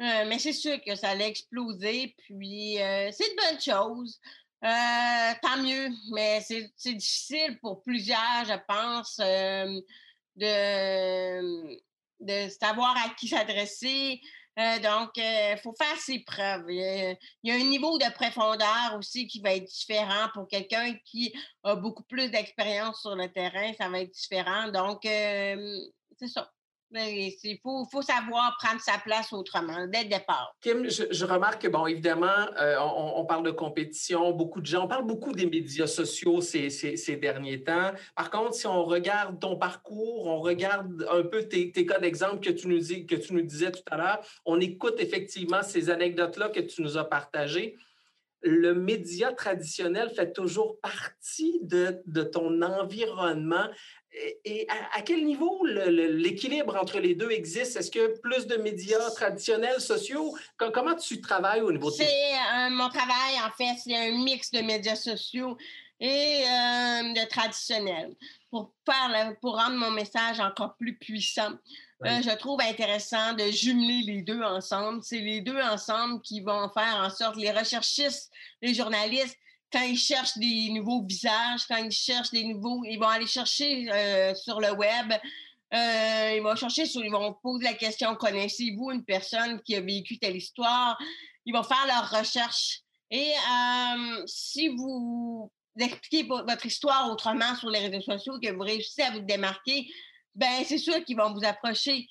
[0.00, 2.14] euh, mais c'est sûr que ça allait exploser.
[2.18, 4.20] Puis, c'est une bonne chose.
[4.62, 5.88] Tant mieux.
[6.12, 9.16] Mais c'est difficile pour plusieurs, je pense,
[10.36, 11.78] de,
[12.20, 14.20] de savoir à qui s'adresser.
[14.58, 16.66] Euh, donc, il euh, faut faire ses preuves.
[16.68, 21.32] Il y, a, un niveau de profondeur aussi qui va être différent pour quelqu'un qui
[21.62, 23.72] a beaucoup plus d'expérience sur le terrain.
[23.78, 24.68] Ça va être différent.
[24.68, 25.80] Donc, euh,
[26.18, 26.50] c'est ça.
[26.94, 30.54] Il faut, savoir prendre sa place autrement, dès le départ.
[30.60, 32.26] Kim, je, remarque que, bon, évidemment,
[32.58, 37.16] euh, on, parle de compétition, beaucoup de gens, on parle beaucoup des médias sociaux ces,
[37.20, 37.92] derniers temps.
[38.14, 42.50] Par contre, si on regarde ton parcours, on regarde un peu tes, cas d'exemple que,
[42.50, 46.60] tu nous que tu nous disais tout à l'heure, on écoute effectivement ces anecdotes-là que
[46.60, 47.76] tu nous as partagées
[48.44, 53.68] le média traditionnel fait toujours partie de ton environnement.
[54.44, 57.76] Et à, quel niveau l'équilibre entre les deux existe?
[57.76, 60.36] Est-ce que plus de médias traditionnels, sociaux?
[60.58, 61.96] Comment tu travailles au niveau de...
[61.96, 65.56] C'est mon travail, en fait, c'est un mix de médias sociaux
[65.98, 68.14] et euh, de traditionnels
[68.50, 68.72] pour,
[69.40, 71.52] pour rendre mon message encore plus puissant.
[72.04, 75.00] Euh, je trouve intéressant de jumeler les deux ensemble.
[75.04, 79.38] C'est les deux ensemble qui vont faire en sorte, les recherchistes, les journalistes,
[79.72, 83.90] quand ils cherchent des nouveaux visages, quand ils cherchent des nouveaux, ils vont aller chercher
[83.90, 85.12] euh, sur le web.
[85.74, 89.80] Euh, ils vont chercher sur, ils vont poser la question connaissez-vous une personne qui a
[89.80, 90.98] vécu telle histoire?
[91.46, 93.32] Ils vont faire leur recherche Et
[94.26, 99.20] si vous expliquez votre histoire autrement sur les réseaux sociaux, que vous réussissez à vous
[99.20, 99.88] démarquer,
[100.34, 102.06] ben c'est sûr qu'ils vont vous approcher.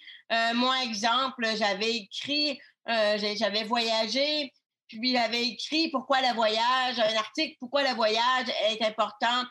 [0.55, 4.51] moi, exemple, j'avais écrit, j'avais voyagé,
[4.99, 9.43] puis j'avais écrit pourquoi le voyage, un article pourquoi le voyage est important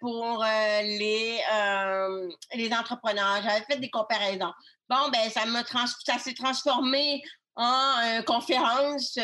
[0.00, 0.42] pour
[0.82, 1.38] les,
[2.54, 3.42] les entrepreneurs.
[3.42, 4.52] J'avais fait des comparaisons.
[4.88, 7.22] Bon, ben ça m'a ça s'est transformé
[7.56, 9.18] en conférence.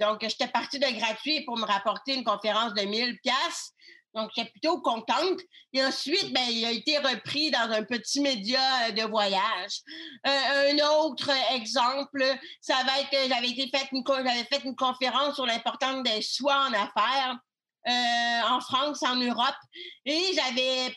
[0.00, 3.74] donc, j'étais partie de gratuit pour me rapporter une conférence de 1000 pièces.
[4.14, 5.40] Donc, j'étais plutôt contente.
[5.72, 9.80] Et ensuite, ben, il a été repris dans un petit média de voyage.
[10.24, 12.22] un autre exemple,
[12.60, 16.72] ça va être, j'avais été fait j'avais fait une conférence sur l'importance des soins en
[16.72, 17.38] affaires
[17.86, 19.56] en France, en Europe,
[20.04, 20.94] et j'avais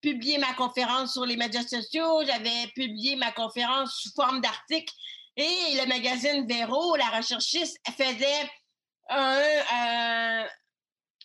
[0.00, 4.92] publié ma conférence sur les médias sociaux, j'avais publié ma conférence sous forme d'article
[5.36, 8.50] et le magazine Véro, la recherchiste, faisait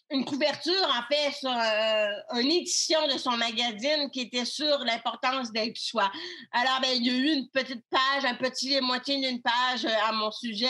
[0.09, 5.51] une couverture, en fait, sur euh, une édition de son magazine qui était sur l'importance
[5.51, 6.11] d'être soi.
[6.51, 10.07] Alors, ben, il y a eu une petite page, un petit moitié d'une page euh,
[10.07, 10.67] à mon sujet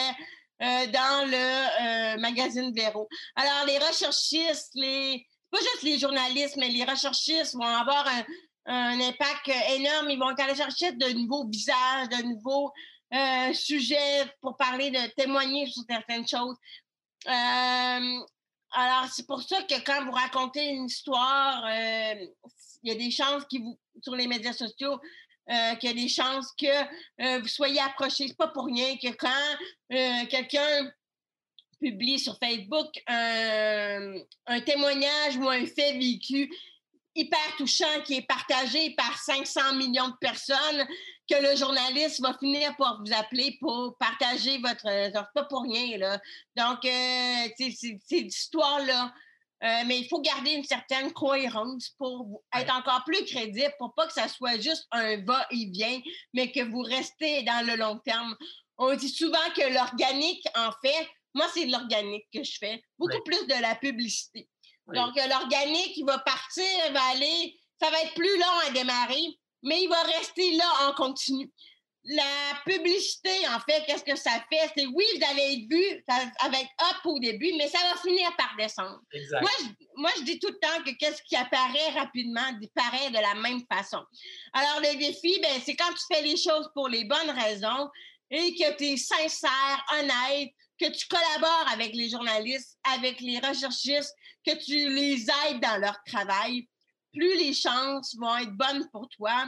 [0.61, 3.07] euh, dans le magazine Véro.
[3.35, 8.07] Alors, les recherchistes, les pas juste les journalistes, mais les recherchistes vont avoir
[8.65, 10.09] un, impact énorme.
[10.09, 12.71] Ils vont aller chercher de nouveaux visages, de nouveaux
[13.53, 16.55] sujets pour parler, de témoigner sur certaines choses.
[18.73, 22.25] Alors, c'est pour ça que quand vous racontez une histoire, euh,
[22.83, 24.99] il y a des chances vous, sur les médias sociaux,
[25.79, 28.27] qu'il y a des chances que vous soyez approchés.
[28.29, 30.91] C'est pas pour rien que quand quelqu'un
[31.83, 36.49] publie sur Facebook un, témoignage ou un fait vécu
[37.15, 40.87] hyper touchant qui est partagé par 500 millions de personnes,
[41.29, 45.11] que le journaliste va finir par vous appeler pour partager votre...
[45.33, 46.19] pas pour rien, là.
[46.55, 49.13] Donc, euh, c'est cette histoire-là.
[49.63, 54.07] Euh, mais il faut garder une certaine cohérence pour être encore plus crédible, pour pas
[54.07, 56.01] que ça soit juste un va-et-vient,
[56.33, 58.35] mais que vous restez dans le long terme.
[58.77, 63.23] On dit souvent que l'organique, en fait, moi, c'est de l'organique que je fais, beaucoup
[63.23, 64.49] plus de la publicité.
[64.87, 69.39] Donc, l'organique, il va partir, il va aller, ça va être plus long à démarrer,
[69.63, 71.51] mais il va rester là en continu.
[72.05, 74.69] La publicité, en fait, qu'est-ce que ça fait?
[74.75, 76.03] C'est oui, vous allez être vu
[76.41, 78.99] avec up au début, mais ça va finir par descendre.
[79.39, 83.19] Moi je, moi, je dis tout le temps que qu'est-ce qui apparaît rapidement disparaît de
[83.19, 84.03] la même façon.
[84.53, 87.89] Alors, le défi, ben, c'est quand tu fais les choses pour les bonnes raisons
[88.29, 94.13] et que tu es sincère, honnête, que tu collabores avec les journalistes, avec les recherchistes,
[94.45, 96.67] que tu les aides dans leur travail,
[97.13, 99.45] plus les chances vont être bonnes pour toi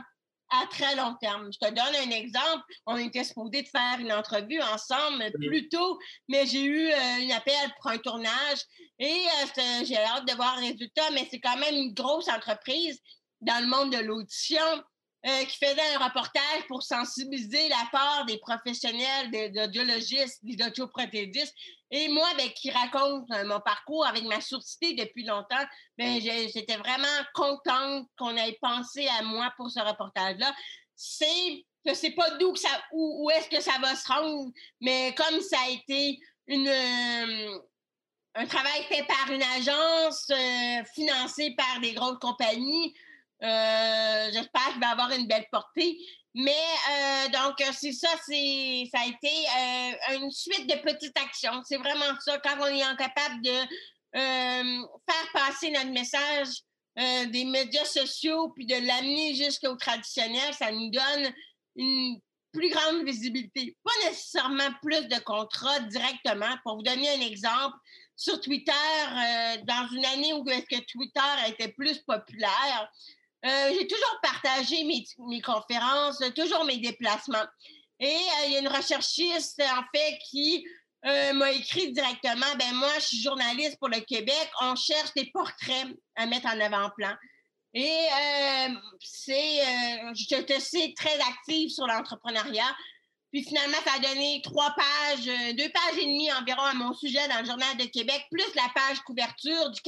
[0.50, 1.50] à très long terme.
[1.52, 2.64] Je te donne un exemple.
[2.86, 6.00] On était supposé de faire une entrevue ensemble plus tôt,
[6.30, 8.60] mais j'ai eu euh, un appel pour un tournage
[9.00, 13.00] et euh, j'ai hâte de voir le résultat, mais c'est quand même une grosse entreprise
[13.42, 14.84] dans le monde de l'audition.
[15.28, 21.56] Euh, qui faisait un reportage pour sensibiliser la part des professionnels, des audiologistes, des audioprothédistes.
[21.92, 25.64] Et moi, ben, qui raconte euh, mon parcours avec ma sourdité depuis longtemps,
[25.98, 30.54] ben, j'étais vraiment contente qu'on ait pensé à moi pour ce reportage-là.
[30.96, 35.40] C'est je sais pas d'où ça, où, est-ce que ça va se rendre, mais comme
[35.40, 37.60] ça a été une, euh,
[38.34, 40.32] un travail fait par une agence,
[40.96, 42.96] financé par des grosses compagnies,
[43.46, 45.98] euh, j'espère qu'il va avoir une belle portée.
[46.34, 51.62] Mais euh, donc, c'est ça, ça a été euh, une suite de petites actions.
[51.64, 52.40] C'est vraiment ça.
[52.40, 53.52] Quand on est incapable de
[54.14, 56.48] faire passer notre message
[56.98, 61.34] des médias sociaux puis de l'amener jusqu'au traditionnel, ça nous donne
[61.76, 62.18] une
[62.54, 63.76] plus grande visibilité.
[63.84, 66.56] Pas nécessairement plus de contrats directement.
[66.64, 67.76] Pour vous donner un exemple,
[68.16, 68.72] sur Twitter,
[69.66, 72.90] dans une année où est-ce que Twitter était plus populaire,
[73.46, 77.46] euh, j'ai toujours partagé mes, conférences, toujours mes déplacements.
[78.00, 80.66] Et euh, il y a une recherchiste, en fait, qui
[81.06, 85.30] euh, m'a écrit directement, ben moi, je suis journaliste pour le Québec, on cherche des
[85.32, 87.14] portraits à mettre en avant-plan.
[87.78, 88.08] Et
[89.02, 89.60] c'est,
[90.16, 92.74] je te sais, très active sur l'entrepreneuriat.
[93.34, 97.28] Puis finalement, ça a donné trois pages, deux pages et demie environ à mon sujet
[97.28, 99.82] dans le Journal de Québec, plus la page couverture du,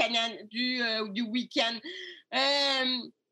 [0.49, 0.81] du,
[1.13, 1.79] du week-end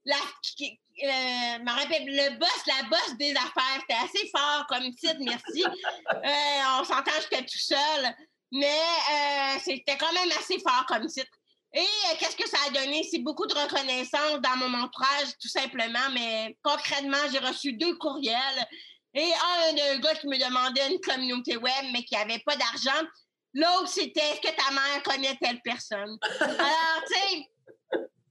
[0.05, 3.81] la, euh, rappelle, le boss, la boss des affaires.
[3.81, 5.63] C'était assez fort comme titre, merci.
[6.13, 8.15] Euh, on s'entend, j'étais tout seul,
[8.51, 11.29] mais euh, c'était quand même assez fort comme titre.
[11.73, 11.85] Et
[12.19, 13.07] qu'est-ce que ça a donné?
[13.09, 18.67] C'est beaucoup de reconnaissance dans mon entourage, tout simplement, mais concrètement, j'ai reçu deux courriels.
[19.13, 23.05] Et un, un gars qui me demandait une communauté web, mais qui n'avait pas d'argent.
[23.53, 26.17] L'autre, c'était est-ce que ta mère connaît telle personne?
[26.39, 27.49] Alors, tu sais,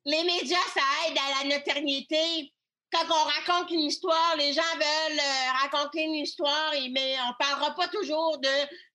[0.04, 2.52] les médias, ça aide à la notoriété.
[2.92, 7.38] Quand on raconte une histoire, les gens veulent euh, raconter une histoire, mais on ne
[7.38, 8.48] parlera pas toujours de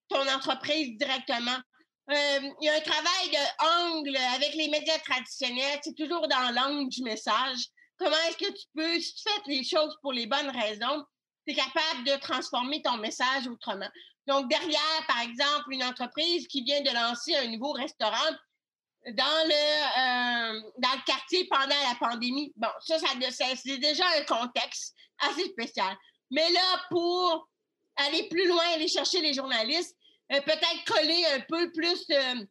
[0.07, 1.57] ton entreprise directement.
[2.11, 5.79] Euh, il y a un travail de avec les médias traditionnels.
[5.83, 7.59] C'est toujours dans l'angle du message.
[7.97, 11.03] Comment est-ce que tu peux, si tu fais les choses pour les bonnes raisons,
[11.45, 13.89] tu es capable de transformer ton message autrement?
[14.27, 18.31] Donc, derrière, par exemple, une entreprise qui vient de lancer un nouveau restaurant
[19.07, 24.23] dans le, euh, dans le quartier pendant la pandémie, bon, ça, ça c'est déjà un
[24.23, 25.95] contexte assez spécial.
[26.31, 27.49] Mais là, pour
[27.95, 29.95] aller plus loin, aller chercher les journalistes,
[30.31, 32.45] euh, peut-être coller un peu plus, euh,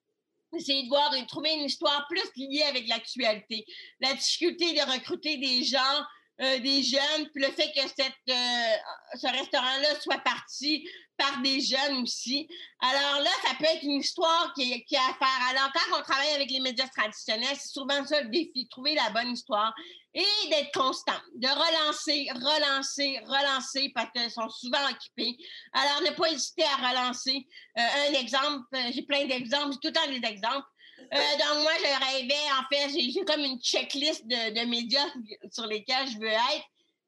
[0.57, 3.65] essayer de voir, de trouver une histoire plus liée avec l'actualité.
[4.01, 6.03] La difficulté de recruter des gens,
[6.40, 12.03] euh, des jeunes, puis le fait que cette, ce restaurant-là soit parti par des jeunes
[12.03, 12.48] aussi.
[12.81, 15.48] Alors là, ça peut être une histoire qui, qui a à faire.
[15.51, 19.11] Alors, quand on travaille avec les médias traditionnels, c'est souvent ça le défi, trouver la
[19.11, 19.74] bonne histoire
[20.14, 25.37] et d'être constant, de relancer, relancer, relancer parce qu'ils sont souvent occupés.
[25.72, 27.46] Alors, ne pas hésiter à relancer.
[27.79, 30.66] Euh, un exemple, euh, j'ai plein d'exemples, j'ai tout le temps des exemples.
[31.12, 35.07] Euh, donc, moi, je rêvais, en fait, j'ai comme une checklist de, médias
[35.51, 36.66] sur lesquels je veux être.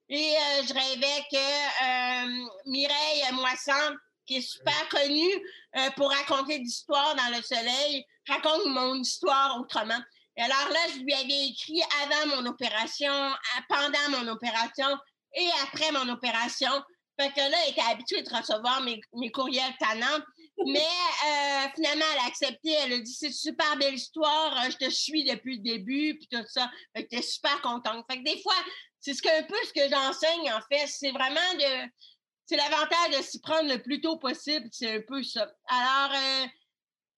[0.08, 0.34] Et
[0.66, 8.04] je rêvais que Mireille Moisson, qui est super connue pour raconter d'histoires dans le soleil,
[8.26, 10.00] raconte mon histoire autrement
[10.40, 13.12] alors là, je lui avais écrit avant mon opération,
[13.68, 14.88] pendant mon opération
[15.34, 16.70] et après mon opération.
[17.18, 20.24] Fait que là, elle était habituée de recevoir mes, courriels tannants.
[20.66, 22.70] Mais euh, finalement, elle a accepté.
[22.72, 24.52] Elle a dit C'est une super belle histoire.
[24.58, 26.70] Euh, je te suis depuis le début, puis tout ça.
[26.94, 28.04] Que super contente.
[28.10, 28.54] Fait que des fois,
[29.00, 30.86] c'est ce un peu ce que j'enseigne, en fait.
[30.86, 31.90] C'est vraiment de.
[32.46, 34.68] C'est l'avantage de s'y prendre le plus tôt possible.
[34.72, 35.50] C'est un peu ça.
[35.68, 36.46] Alors, euh,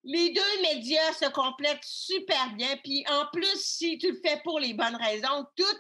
[0.05, 2.77] les deux médias se complètent super bien.
[2.85, 5.79] Puis en plus, si tu le fais pour les bonnes raisons, tout,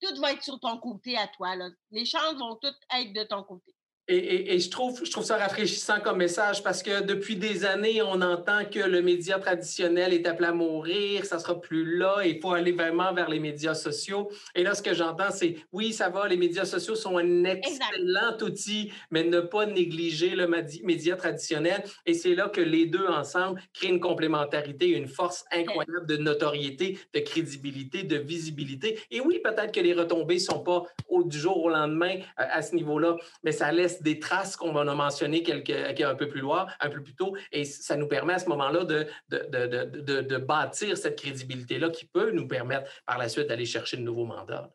[0.00, 1.54] tout va être sur ton côté à toi.
[1.90, 3.74] Les chances vont toutes être de ton côté.
[4.08, 8.20] Et, je, trouve, je trouve ça rafraîchissant comme message parce que depuis des années, on
[8.20, 12.52] entend que le média traditionnel est appelé à mourir, ça sera plus là, il faut
[12.52, 14.28] aller vraiment vers les médias sociaux.
[14.56, 18.36] Et là, ce que j'entends, c'est oui, ça va, les médias sociaux sont un excellent
[18.40, 21.84] outil, mais ne pas négliger le média traditionnel.
[22.04, 26.98] Et c'est là que les deux ensemble créent une complémentarité, une force incroyable de notoriété,
[27.14, 28.98] de crédibilité, de visibilité.
[29.12, 32.44] Et oui, peut-être que les retombées ne sont pas au, du jour au lendemain euh,
[32.50, 36.40] à ce niveau-là, mais ça laisse des traces qu'on va mentionner quelques, un peu plus
[36.40, 40.36] loin, un peu plus tôt, et ça nous permet à ce moment-là de, de, de,
[40.38, 44.70] bâtir cette crédibilité-là qui peut nous permettre par la suite d'aller chercher de nouveaux mandats.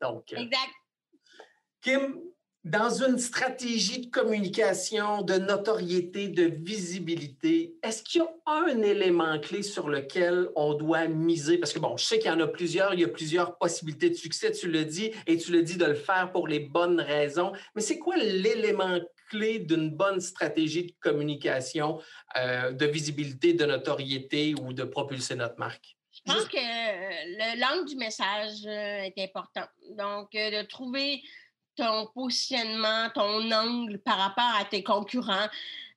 [0.00, 0.72] Donc, euh, exact.
[1.82, 2.20] Kim,
[2.64, 9.38] dans une stratégie de communication, de notoriété, de visibilité, est-ce qu'il y a un élément
[9.40, 11.56] clé sur lequel on doit miser?
[11.56, 14.10] Parce que, bon, je sais qu'il y en a plusieurs, il y a plusieurs possibilités
[14.10, 17.00] de succès, tu le dis, et tu le dis de le faire pour les bonnes
[17.00, 17.52] raisons.
[17.74, 18.98] Mais c'est quoi l'élément
[19.30, 21.98] clé d'une bonne stratégie de communication,
[22.36, 25.96] euh, de visibilité, de notoriété ou de propulser notre marque?
[26.12, 29.64] Je pense que le langue du message euh, est important.
[29.96, 31.22] Donc, euh, de trouver
[31.76, 35.48] ton positionnement, ton angle par rapport à tes concurrents,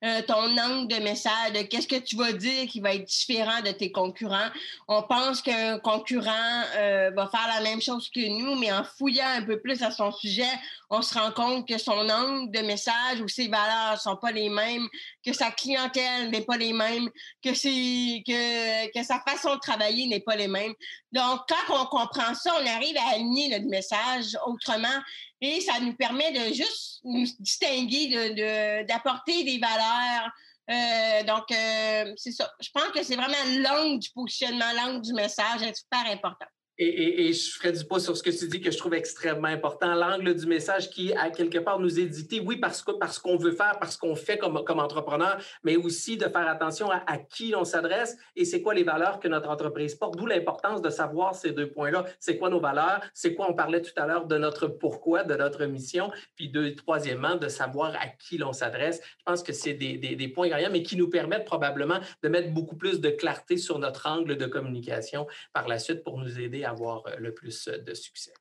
[0.04, 3.72] euh, ton angle de message, qu'est-ce que tu vas dire qui va être différent de
[3.72, 4.50] tes concurrents.
[4.90, 9.28] On pense qu'un concurrent euh, va faire la même chose que nous, mais en fouillant
[9.28, 10.52] un peu plus à son sujet,
[10.90, 14.50] on se rend compte que son angle de message ou ses valeurs sont pas les
[14.50, 14.90] mêmes,
[15.26, 17.10] que sa clientèle n'est pas les mêmes,
[17.42, 20.74] que, que, que sa façon de travailler n'est pas les mêmes.
[21.14, 25.00] Donc, quand on comprend ça, on arrive à aligner notre message autrement
[25.44, 30.32] et ça nous permet de juste nous distinguer, d'apporter des valeurs.
[30.70, 32.50] Euh, donc, euh, c'est ça.
[32.62, 36.46] Je pense que c'est vraiment l'angle du positionnement, l'angle du message est super important.
[36.80, 39.94] Et, je ferai du pas sur ce que tu dis que je trouve extrêmement important.
[39.94, 42.10] L'angle du message qui, à quelque part, nous est
[42.40, 46.18] oui, parce qu'on parce qu'on veut faire, parce qu'on fait comme, comme entrepreneur, mais aussi
[46.18, 49.96] de faire attention à, qui on s'adresse et c'est quoi les valeurs que notre entreprise
[49.96, 50.18] porte.
[50.18, 52.06] D'où l'importance de savoir ces deux points-là.
[52.20, 53.02] C'est quoi nos valeurs?
[53.14, 56.12] C'est quoi, on parlait tout à l'heure de notre pourquoi, de notre mission?
[56.36, 59.02] Puis, deux, troisièmement, de savoir à qui l'on s'adresse.
[59.20, 62.30] Je pense que c'est des, des, des points gagnants, mais qui nous permettent probablement de
[62.30, 66.40] mettre beaucoup plus de clarté sur notre angle de communication par la suite pour nous
[66.40, 68.34] aider avoir euh, le plus euh, de succès.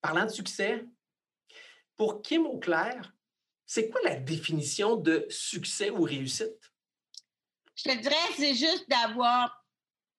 [0.00, 0.84] Parlant de succès,
[1.96, 3.12] pour Kim Auclair,
[3.66, 6.72] c'est quoi la définition de succès ou réussite?
[7.76, 9.60] Je te dirais, c'est juste d'avoir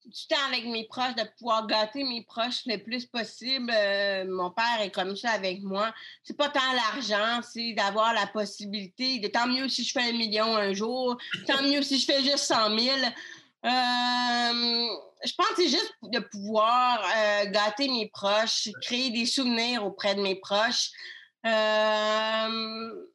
[0.06, 3.72] du temps avec mes proches, de pouvoir gâter mes proches le plus possible.
[3.74, 5.94] Euh, mon père est comme ça avec moi.
[6.24, 9.20] C'est pas tant l'argent, c'est d'avoir la possibilité.
[9.20, 12.22] De, tant mieux si je fais un million un jour, tant mieux si je fais
[12.22, 12.98] juste 100 000.
[13.64, 14.88] Euh,
[15.24, 20.16] je pense que c'est juste de pouvoir euh, gâter mes proches, créer des souvenirs auprès
[20.16, 20.90] de mes proches.
[21.46, 23.08] Euh,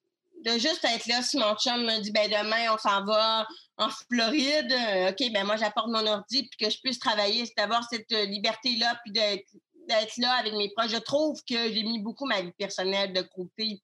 [0.45, 3.47] de juste être là si mon chum me dit ben demain on s'en va
[3.79, 4.73] en Floride,
[5.09, 9.01] OK, ben moi j'apporte mon ordi puis que je puisse travailler, c'est d'avoir cette liberté-là
[9.05, 10.93] puis d'être là avec mes proches.
[10.93, 13.83] Je trouve que j'ai mis beaucoup ma vie personnelle de côté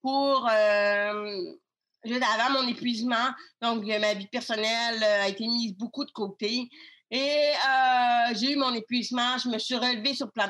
[0.00, 0.48] pour
[2.04, 3.28] juste avant mon épuisement.
[3.60, 6.68] Donc, ma vie personnelle a été mise beaucoup de côté.
[7.12, 10.48] Et euh, j'ai eu mon épuisement, je me suis relevée sur le plan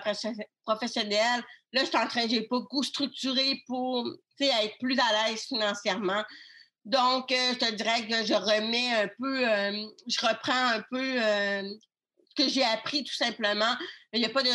[0.65, 1.43] professionnel.
[1.73, 4.09] Là, je suis en train, j'ai beaucoup structuré pour
[4.41, 6.23] être plus à l'aise financièrement.
[6.85, 11.19] Donc, euh, je te dirais que je remets un peu, euh, je reprends un peu
[12.29, 13.77] ce que j'ai appris tout simplement.
[14.13, 14.49] Il n'y a pas de,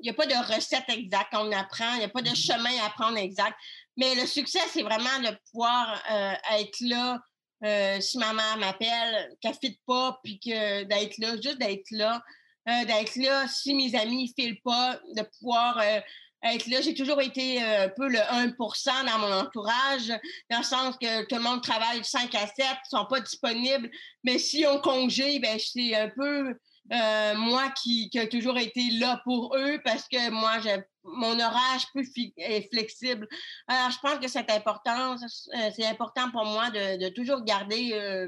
[0.00, 2.46] il a pas de recette exacte qu'on apprend, il n'y a pas de mm-hmm.
[2.46, 3.56] chemin à prendre exact.
[3.96, 6.02] Mais le succès, c'est vraiment de pouvoir
[6.50, 7.20] être là
[7.64, 12.22] euh, si ma mère m'appelle, qu'elle ne pas, puis que d'être là, juste d'être là,
[12.68, 16.00] euh, d'être là si mes amis ne filent pas, de pouvoir euh,
[16.42, 16.82] être là.
[16.82, 20.08] J'ai toujours été un peu le 1% dans mon entourage,
[20.50, 23.20] dans le sens que tout le monde travaille 5 à 7, ils ne sont pas
[23.20, 23.90] disponibles,
[24.24, 26.54] mais si on congé, ben, c'est un peu
[26.92, 30.58] euh, moi qui, qui, a toujours été là pour eux parce que moi,
[31.04, 33.28] mon horaire plus est flexible.
[33.68, 38.26] Alors, je pense que c'est important, euh, c'est important pour moi de, toujours garder euh,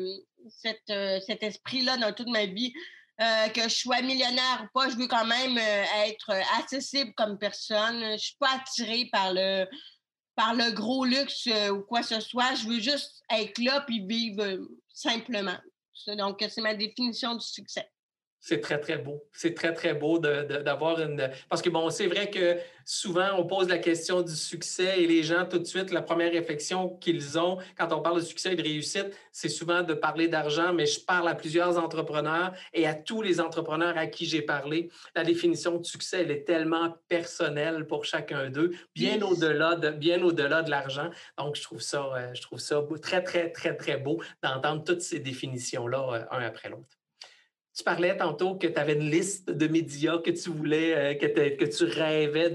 [0.58, 2.72] cet esprit-là dans toute ma vie.
[3.18, 5.58] que je sois millionnaire ou pas, je veux quand même
[6.06, 8.00] être accessible comme personne.
[8.00, 9.66] Je ne suis pas attirée par le,
[10.34, 12.54] par le gros luxe ou quoi que ce soit.
[12.54, 14.58] Je veux juste être là puis vivre
[14.92, 15.58] simplement.
[16.08, 17.88] Donc, c'est ma définition du succès.
[18.48, 19.24] C'est très, très beau.
[19.32, 21.28] C'est très, très beau d'avoir une.
[21.48, 25.24] Parce que, bon, c'est vrai que souvent, on pose la question du succès et les
[25.24, 28.54] gens, tout de suite, la première réflexion qu'ils ont quand on parle de succès et
[28.54, 32.94] de réussite, c'est souvent de parler d'argent, mais je parle à plusieurs entrepreneurs et à
[32.94, 34.90] tous les entrepreneurs à qui j'ai parlé.
[35.16, 40.22] La définition de succès, elle est tellement personnelle pour chacun d'eux, bien au-delà de, bien
[40.22, 41.10] au-delà de l'argent.
[41.36, 45.02] Donc, je trouve ça, euh, je trouve ça très, très, très, très beau d'entendre toutes
[45.02, 46.95] ces définitions-là, euh, un après l'autre.
[47.76, 51.26] Tu parlais tantôt que tu avais une liste de médias que tu voulais, euh, que,
[51.26, 52.48] que, tu rêvais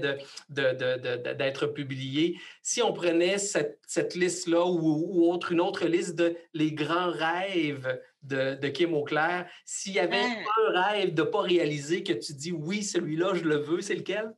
[0.48, 2.40] d'être de, publié.
[2.60, 8.66] Si on prenait cette, liste-là ou, autre, une autre liste de les grands rêves de,
[8.68, 12.82] Kim Auclair, s'il y avait un rêve de ne pas réaliser que tu dis oui,
[12.82, 14.34] celui-là, je le veux, c'est lequel?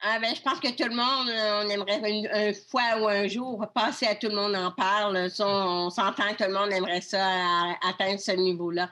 [0.00, 3.28] Ah ben, je pense que tout le monde, euh, on aimerait une, fois ou un
[3.28, 5.28] jour passer à tout le monde en parle.
[5.40, 8.88] on, s'entend que tout le monde aimerait ça atteindre ce niveau-là.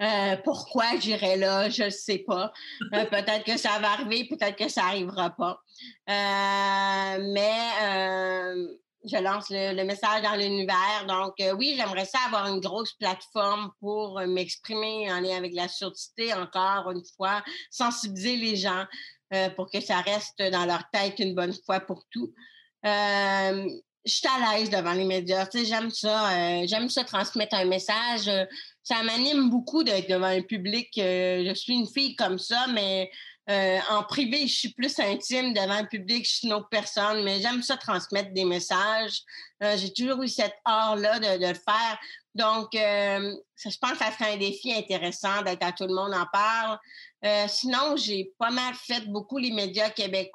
[0.00, 2.52] Euh, pourquoi j'irai là, je ne sais pas.
[2.94, 5.60] Euh, peut-être que ça va arriver, peut-être que ça n'arrivera pas.
[6.08, 8.68] Euh, mais
[9.04, 11.06] je lance le, message dans l'univers.
[11.08, 16.32] Donc, oui, j'aimerais ça avoir une grosse plateforme pour m'exprimer en lien avec la surdité,
[16.34, 18.84] encore une fois, sensibiliser les gens
[19.56, 22.32] pour que ça reste dans leur tête une bonne fois pour tout
[24.04, 25.46] je suis à l'aise devant les médias.
[25.52, 26.64] j'aime ça.
[26.64, 28.30] j'aime ça transmettre un message
[28.88, 30.96] ça m'anime beaucoup d'être devant un public.
[30.96, 33.10] Euh, je suis une fille comme ça, mais
[33.50, 37.22] euh, en privé, je suis plus intime devant un public, je suis une autre personne,
[37.22, 39.20] mais j'aime ça transmettre des messages.
[39.62, 41.98] Euh, j'ai toujours eu cet art-là de, le faire.
[42.34, 46.26] Donc, je pense que ça serait un défi intéressant d'être à tout le monde en
[46.32, 46.78] parle.
[47.48, 49.90] sinon, j'ai pas mal fait beaucoup les médias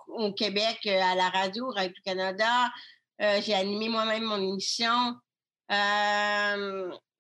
[0.09, 2.69] au Québec, à la radio, Radio-Canada.
[3.19, 5.15] j'ai animé moi-même mon émission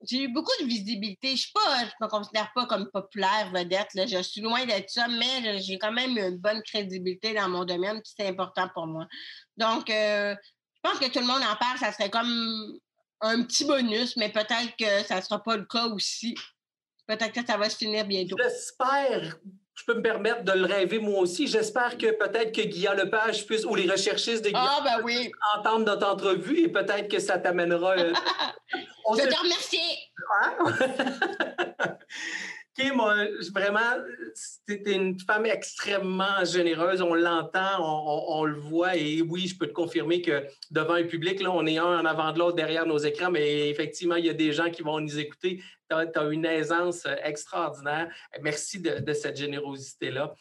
[0.03, 1.35] j'ai eu beaucoup de visibilité.
[1.35, 3.89] Je ne me considère pas comme populaire, vedette.
[3.95, 8.01] Je suis loin d'être ça, mais j'ai quand même une bonne crédibilité dans mon domaine,
[8.03, 9.07] c'est important pour moi.
[9.57, 10.35] Donc, euh,
[10.75, 12.77] je pense que tout le monde en parle, ça serait comme
[13.21, 16.35] un petit bonus, mais peut-être que ça ne sera pas le cas aussi.
[17.07, 18.35] Peut-être que ça va se finir bientôt.
[18.41, 19.37] J'espère
[19.75, 21.47] je peux me permettre de le rêver moi aussi.
[21.47, 25.31] J'espère que peut-être que Guillaume Lepage puisse, ou les recherchistes de Guillaume ah, ben oui.
[25.57, 27.97] entendre notre entrevue et peut-être que ça t'amènera.
[27.97, 28.13] Euh,
[29.11, 29.79] je te remercie.
[30.41, 31.97] Hein?
[32.75, 32.99] Kim,
[33.53, 33.79] vraiment,
[34.67, 37.03] tu es une femme extrêmement généreuse.
[37.03, 38.95] On l'entend, on, le voit.
[38.95, 42.05] Et oui, je peux te confirmer que devant un public, là, on est un en
[42.05, 44.99] avant de l'autre derrière nos écrans, mais effectivement, il y a des gens qui vont
[44.99, 45.61] nous écouter.
[45.87, 48.09] Tu as, une aisance extraordinaire.
[48.41, 50.33] Merci de, cette générosité-là.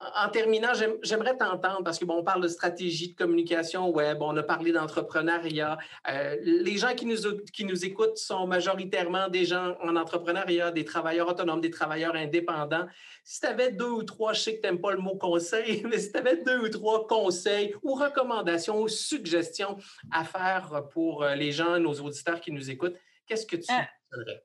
[0.00, 4.36] En terminant, j'aimerais t'entendre parce que bon, on parle de stratégie de communication web, on
[4.36, 5.76] a parlé d'entrepreneuriat.
[6.08, 7.16] Euh, les gens qui nous,
[7.52, 12.86] qui nous écoutent sont majoritairement des gens en entrepreneuriat, des travailleurs autonomes, des travailleurs indépendants.
[13.24, 15.82] Si tu avais deux ou trois, je sais que tu n'aimes pas le mot conseil,
[15.90, 19.78] mais si tu avais deux ou trois conseils ou recommandations ou suggestions
[20.12, 22.96] à faire pour euh, les gens, nos auditeurs qui nous écoutent,
[23.26, 23.72] qu'est-ce que tu
[24.12, 24.44] donnerais?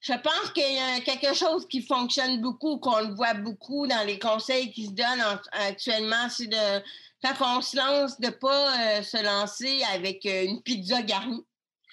[0.00, 4.06] Je pense qu'il y a quelque chose qui fonctionne beaucoup, qu'on le voit beaucoup dans
[4.06, 6.82] les conseils qui se donnent actuellement, c'est de,
[7.22, 11.44] quand on se lance, de ne pas euh, se lancer avec euh, une pizza garnie.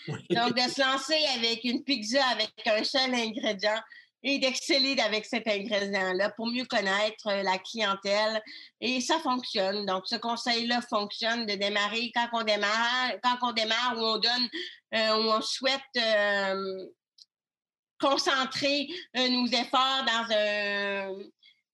[0.07, 3.79] Donc, de se lancer avec une pizza avec un seul ingrédient
[4.21, 8.41] et d'exceller avec cet ingrédient-là pour mieux connaître euh, la clientèle.
[8.81, 9.85] Et ça fonctionne.
[9.85, 14.49] Donc, ce conseil-là fonctionne de démarrer quand on démarre, quand on démarre où on donne,
[14.93, 15.81] où on souhaite
[18.03, 18.87] concentrer
[19.17, 21.13] euh, nos efforts dans un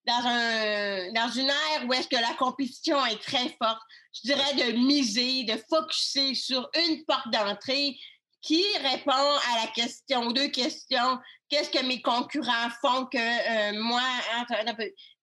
[0.07, 3.81] dans, un, dans une ère où est-ce que la compétition est très forte,
[4.13, 7.95] je dirais de miser, de focuser sur une porte d'entrée
[8.41, 11.19] qui répond à la question, deux questions.
[11.49, 14.01] Qu'est-ce que mes concurrents font que euh, moi,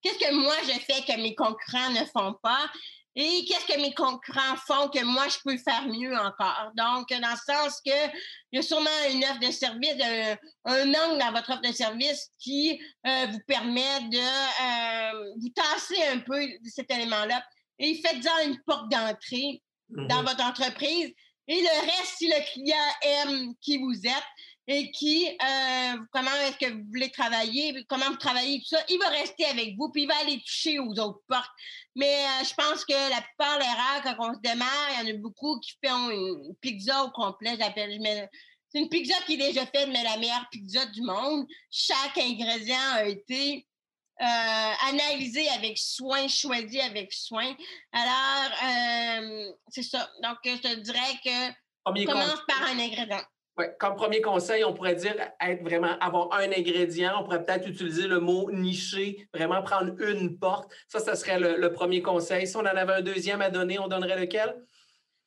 [0.01, 2.69] qu'est-ce que moi je fais que mes concurrents ne font pas?
[3.19, 6.71] Et qu'est-ce que mes concurrents font que moi, je peux faire mieux encore?
[6.75, 8.07] Donc, dans le sens que
[8.51, 9.95] il y a sûrement une offre de service,
[10.65, 15.99] un, angle dans votre offre de service qui euh, vous permet de euh, vous tasser
[16.13, 17.43] un peu cet élément-là.
[17.79, 20.27] Et faites-en une porte d'entrée dans mm-hmm.
[20.27, 21.11] votre entreprise.
[21.47, 24.27] Et le reste, si le client aime qui vous êtes,
[24.67, 28.99] et qui, euh, comment est-ce que vous voulez travailler, comment vous travaillez, tout ça, il
[28.99, 31.49] va rester avec vous, puis il va aller toucher aux autres portes.
[31.95, 35.11] Mais euh, je pense que la plupart des erreurs, quand on se démarre, il y
[35.11, 37.97] en a beaucoup qui font une pizza au complet, j'appelle.
[38.69, 41.47] C'est une pizza qui est déjà faite, mais la meilleure pizza du monde.
[41.71, 43.65] Chaque ingrédient a été
[44.19, 47.55] euh, analysé avec soin, choisi avec soin.
[47.93, 49.23] Alors,
[49.69, 50.11] c'est ça.
[50.21, 53.23] Donc, je te dirais que commence par un ingrédient.
[53.79, 57.13] Comme premier conseil, on pourrait dire être vraiment avoir un ingrédient.
[57.19, 60.71] On pourrait peut-être utiliser le mot nicher, vraiment prendre une porte.
[60.87, 62.45] Ça, ce serait le, premier conseil.
[62.45, 64.55] Si on en avait un deuxième à donner, on donnerait lequel?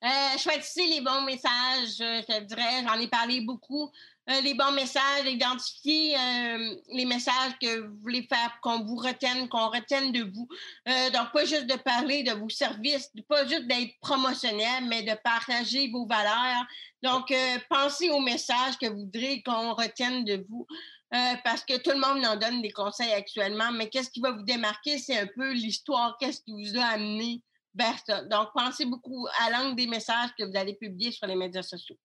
[0.02, 2.84] Euh, choisissez les bons messages, je te dirais.
[2.86, 3.90] J'en ai parlé beaucoup.
[4.28, 9.48] Euh, les bons messages, identifier euh, les messages que vous voulez faire, qu'on vous retienne,
[9.48, 10.46] qu'on retienne de vous.
[10.88, 15.14] Euh, donc, pas juste de parler de vos services, pas juste d'être promotionnel, mais de
[15.24, 16.64] partager vos valeurs.
[17.02, 17.34] Donc,
[17.70, 20.66] pensez aux messages que vous voudrez qu'on retienne de vous.
[21.42, 24.42] parce que tout le monde en donne des conseils actuellement, mais qu'est-ce qui va vous
[24.42, 27.42] démarquer, c'est un peu l'histoire, qu'est-ce qui vous a amené
[27.74, 28.22] vers ça.
[28.24, 31.96] Donc, pensez beaucoup à l'angle des messages que vous allez publier sur les médias sociaux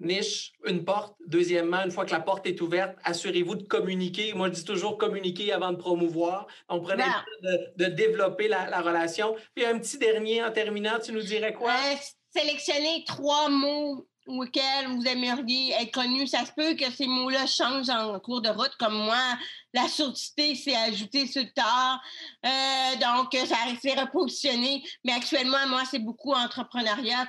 [0.00, 1.16] niche, une porte.
[1.26, 4.32] Deuxièmement, une fois que la porte est ouverte, assurez-vous de communiquer.
[4.34, 6.46] Moi, je dis toujours communiquer avant de promouvoir.
[6.68, 7.04] On prenait
[7.42, 9.34] le de, développer la, relation.
[9.54, 11.72] Puis un petit dernier en terminant, tu nous dirais quoi?
[11.72, 11.96] Euh,
[12.34, 16.26] sélectionnez trois mots auquel vous aimeriez être connu.
[16.26, 19.38] Ça se peut que ces mots-là changent en cours de route, comme moi.
[19.72, 22.00] La surdité s'est ajoutée sur le tard.
[22.44, 24.82] Euh, donc, ça s'est repositionné.
[25.04, 27.26] Mais actuellement, moi, c'est beaucoup entrepreneuriat,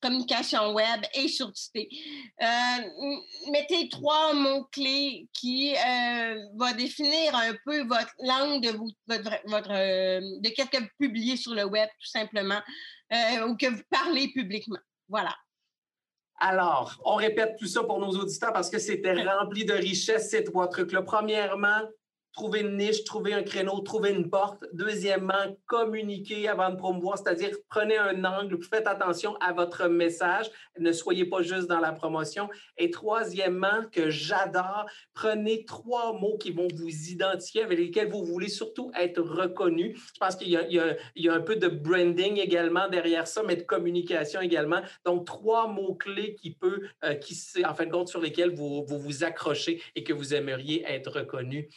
[0.00, 1.88] communication web et surdité.
[2.40, 3.10] Euh,
[3.50, 8.70] mettez trois mots-clés qui euh, vont définir un peu votre langue de,
[9.06, 9.70] votre,
[10.40, 12.60] de qu'est-ce que vous publiez sur le web, tout simplement,
[13.46, 14.78] ou que vous parlez publiquement.
[15.08, 15.34] Voilà.
[16.40, 20.44] Alors, on répète tout ça pour nos auditeurs parce que c'était rempli de richesses, ces
[20.44, 21.02] trois trucs-là.
[21.02, 21.80] Premièrement,
[22.38, 24.64] trouver une niche, trouver un créneau, trouver une porte.
[24.72, 30.92] Deuxièmement, communiquer avant de promouvoir, c'est-à-dire prenez un angle, faites attention à votre message, ne
[30.92, 32.48] soyez pas juste dans la promotion.
[32.76, 38.48] Et troisièmement, que j'adore, prenez trois mots qui vont vous identifier, avec lesquels vous voulez
[38.48, 39.96] surtout être reconnu.
[39.96, 44.40] Je pense qu'il y, a un peu de branding également derrière ça, mais de communication
[44.40, 44.80] également.
[45.04, 48.98] Donc, trois mots-clés qui peut, euh, qui, en fin de compte, sur lesquels vous, vous
[49.00, 51.68] vous accrochez et que vous aimeriez être reconnu.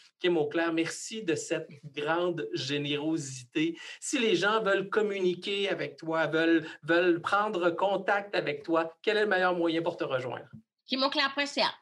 [0.73, 3.77] Merci de cette grande générosité.
[3.99, 9.21] Si les gens veulent communiquer avec toi, veulent, veulent prendre contact avec toi, quel est
[9.21, 10.47] le meilleur moyen pour te rejoindre?
[10.85, 11.73] kimauclair.ca.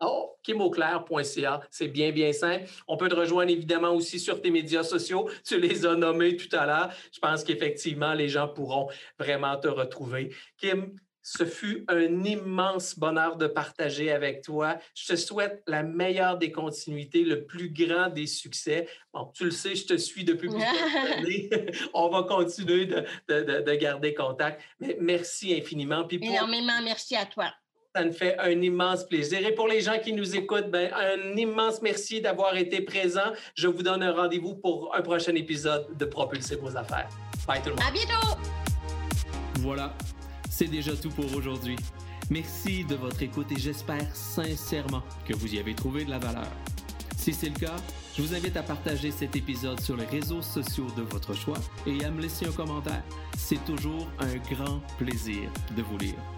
[0.00, 2.64] Oh, kimauclair.ca, c'est bien, bien simple.
[2.86, 5.28] On peut te rejoindre évidemment aussi sur tes médias sociaux.
[5.44, 6.90] Tu les as nommés tout à l'heure.
[7.12, 8.88] Je pense qu'effectivement, les gens pourront
[9.18, 10.32] vraiment te retrouver.
[10.56, 10.94] Kim,
[11.30, 14.78] ce fut un immense bonheur de partager avec toi.
[14.94, 18.88] Je te souhaite la meilleure des continuités, le plus grand des succès.
[19.12, 21.50] Bon, tu le sais, je te suis depuis plusieurs années.
[21.92, 24.62] On va continuer de, de, de, garder contact.
[24.80, 26.04] Mais merci infiniment.
[26.04, 27.52] Puis Énormément merci à toi.
[27.94, 29.46] Ça me fait un immense plaisir.
[29.46, 33.32] Et pour les gens qui nous écoutent, ben, un immense merci d'avoir été présent.
[33.54, 37.08] Je vous donne un rendez-vous pour un prochain épisode de Propulser vos affaires.
[37.46, 37.84] Bye tout le monde.
[37.86, 38.38] À bientôt!
[39.60, 39.92] Voilà,
[40.58, 41.76] c'est déjà tout pour aujourd'hui.
[42.30, 46.50] Merci de votre écoute et j'espère sincèrement que vous y avez trouvé de la valeur.
[47.16, 47.76] Si c'est le cas,
[48.16, 52.04] je vous invite à partager cet épisode sur les réseaux sociaux de votre choix et
[52.04, 53.04] à me laisser un commentaire.
[53.36, 56.37] C'est toujours un grand plaisir de vous lire.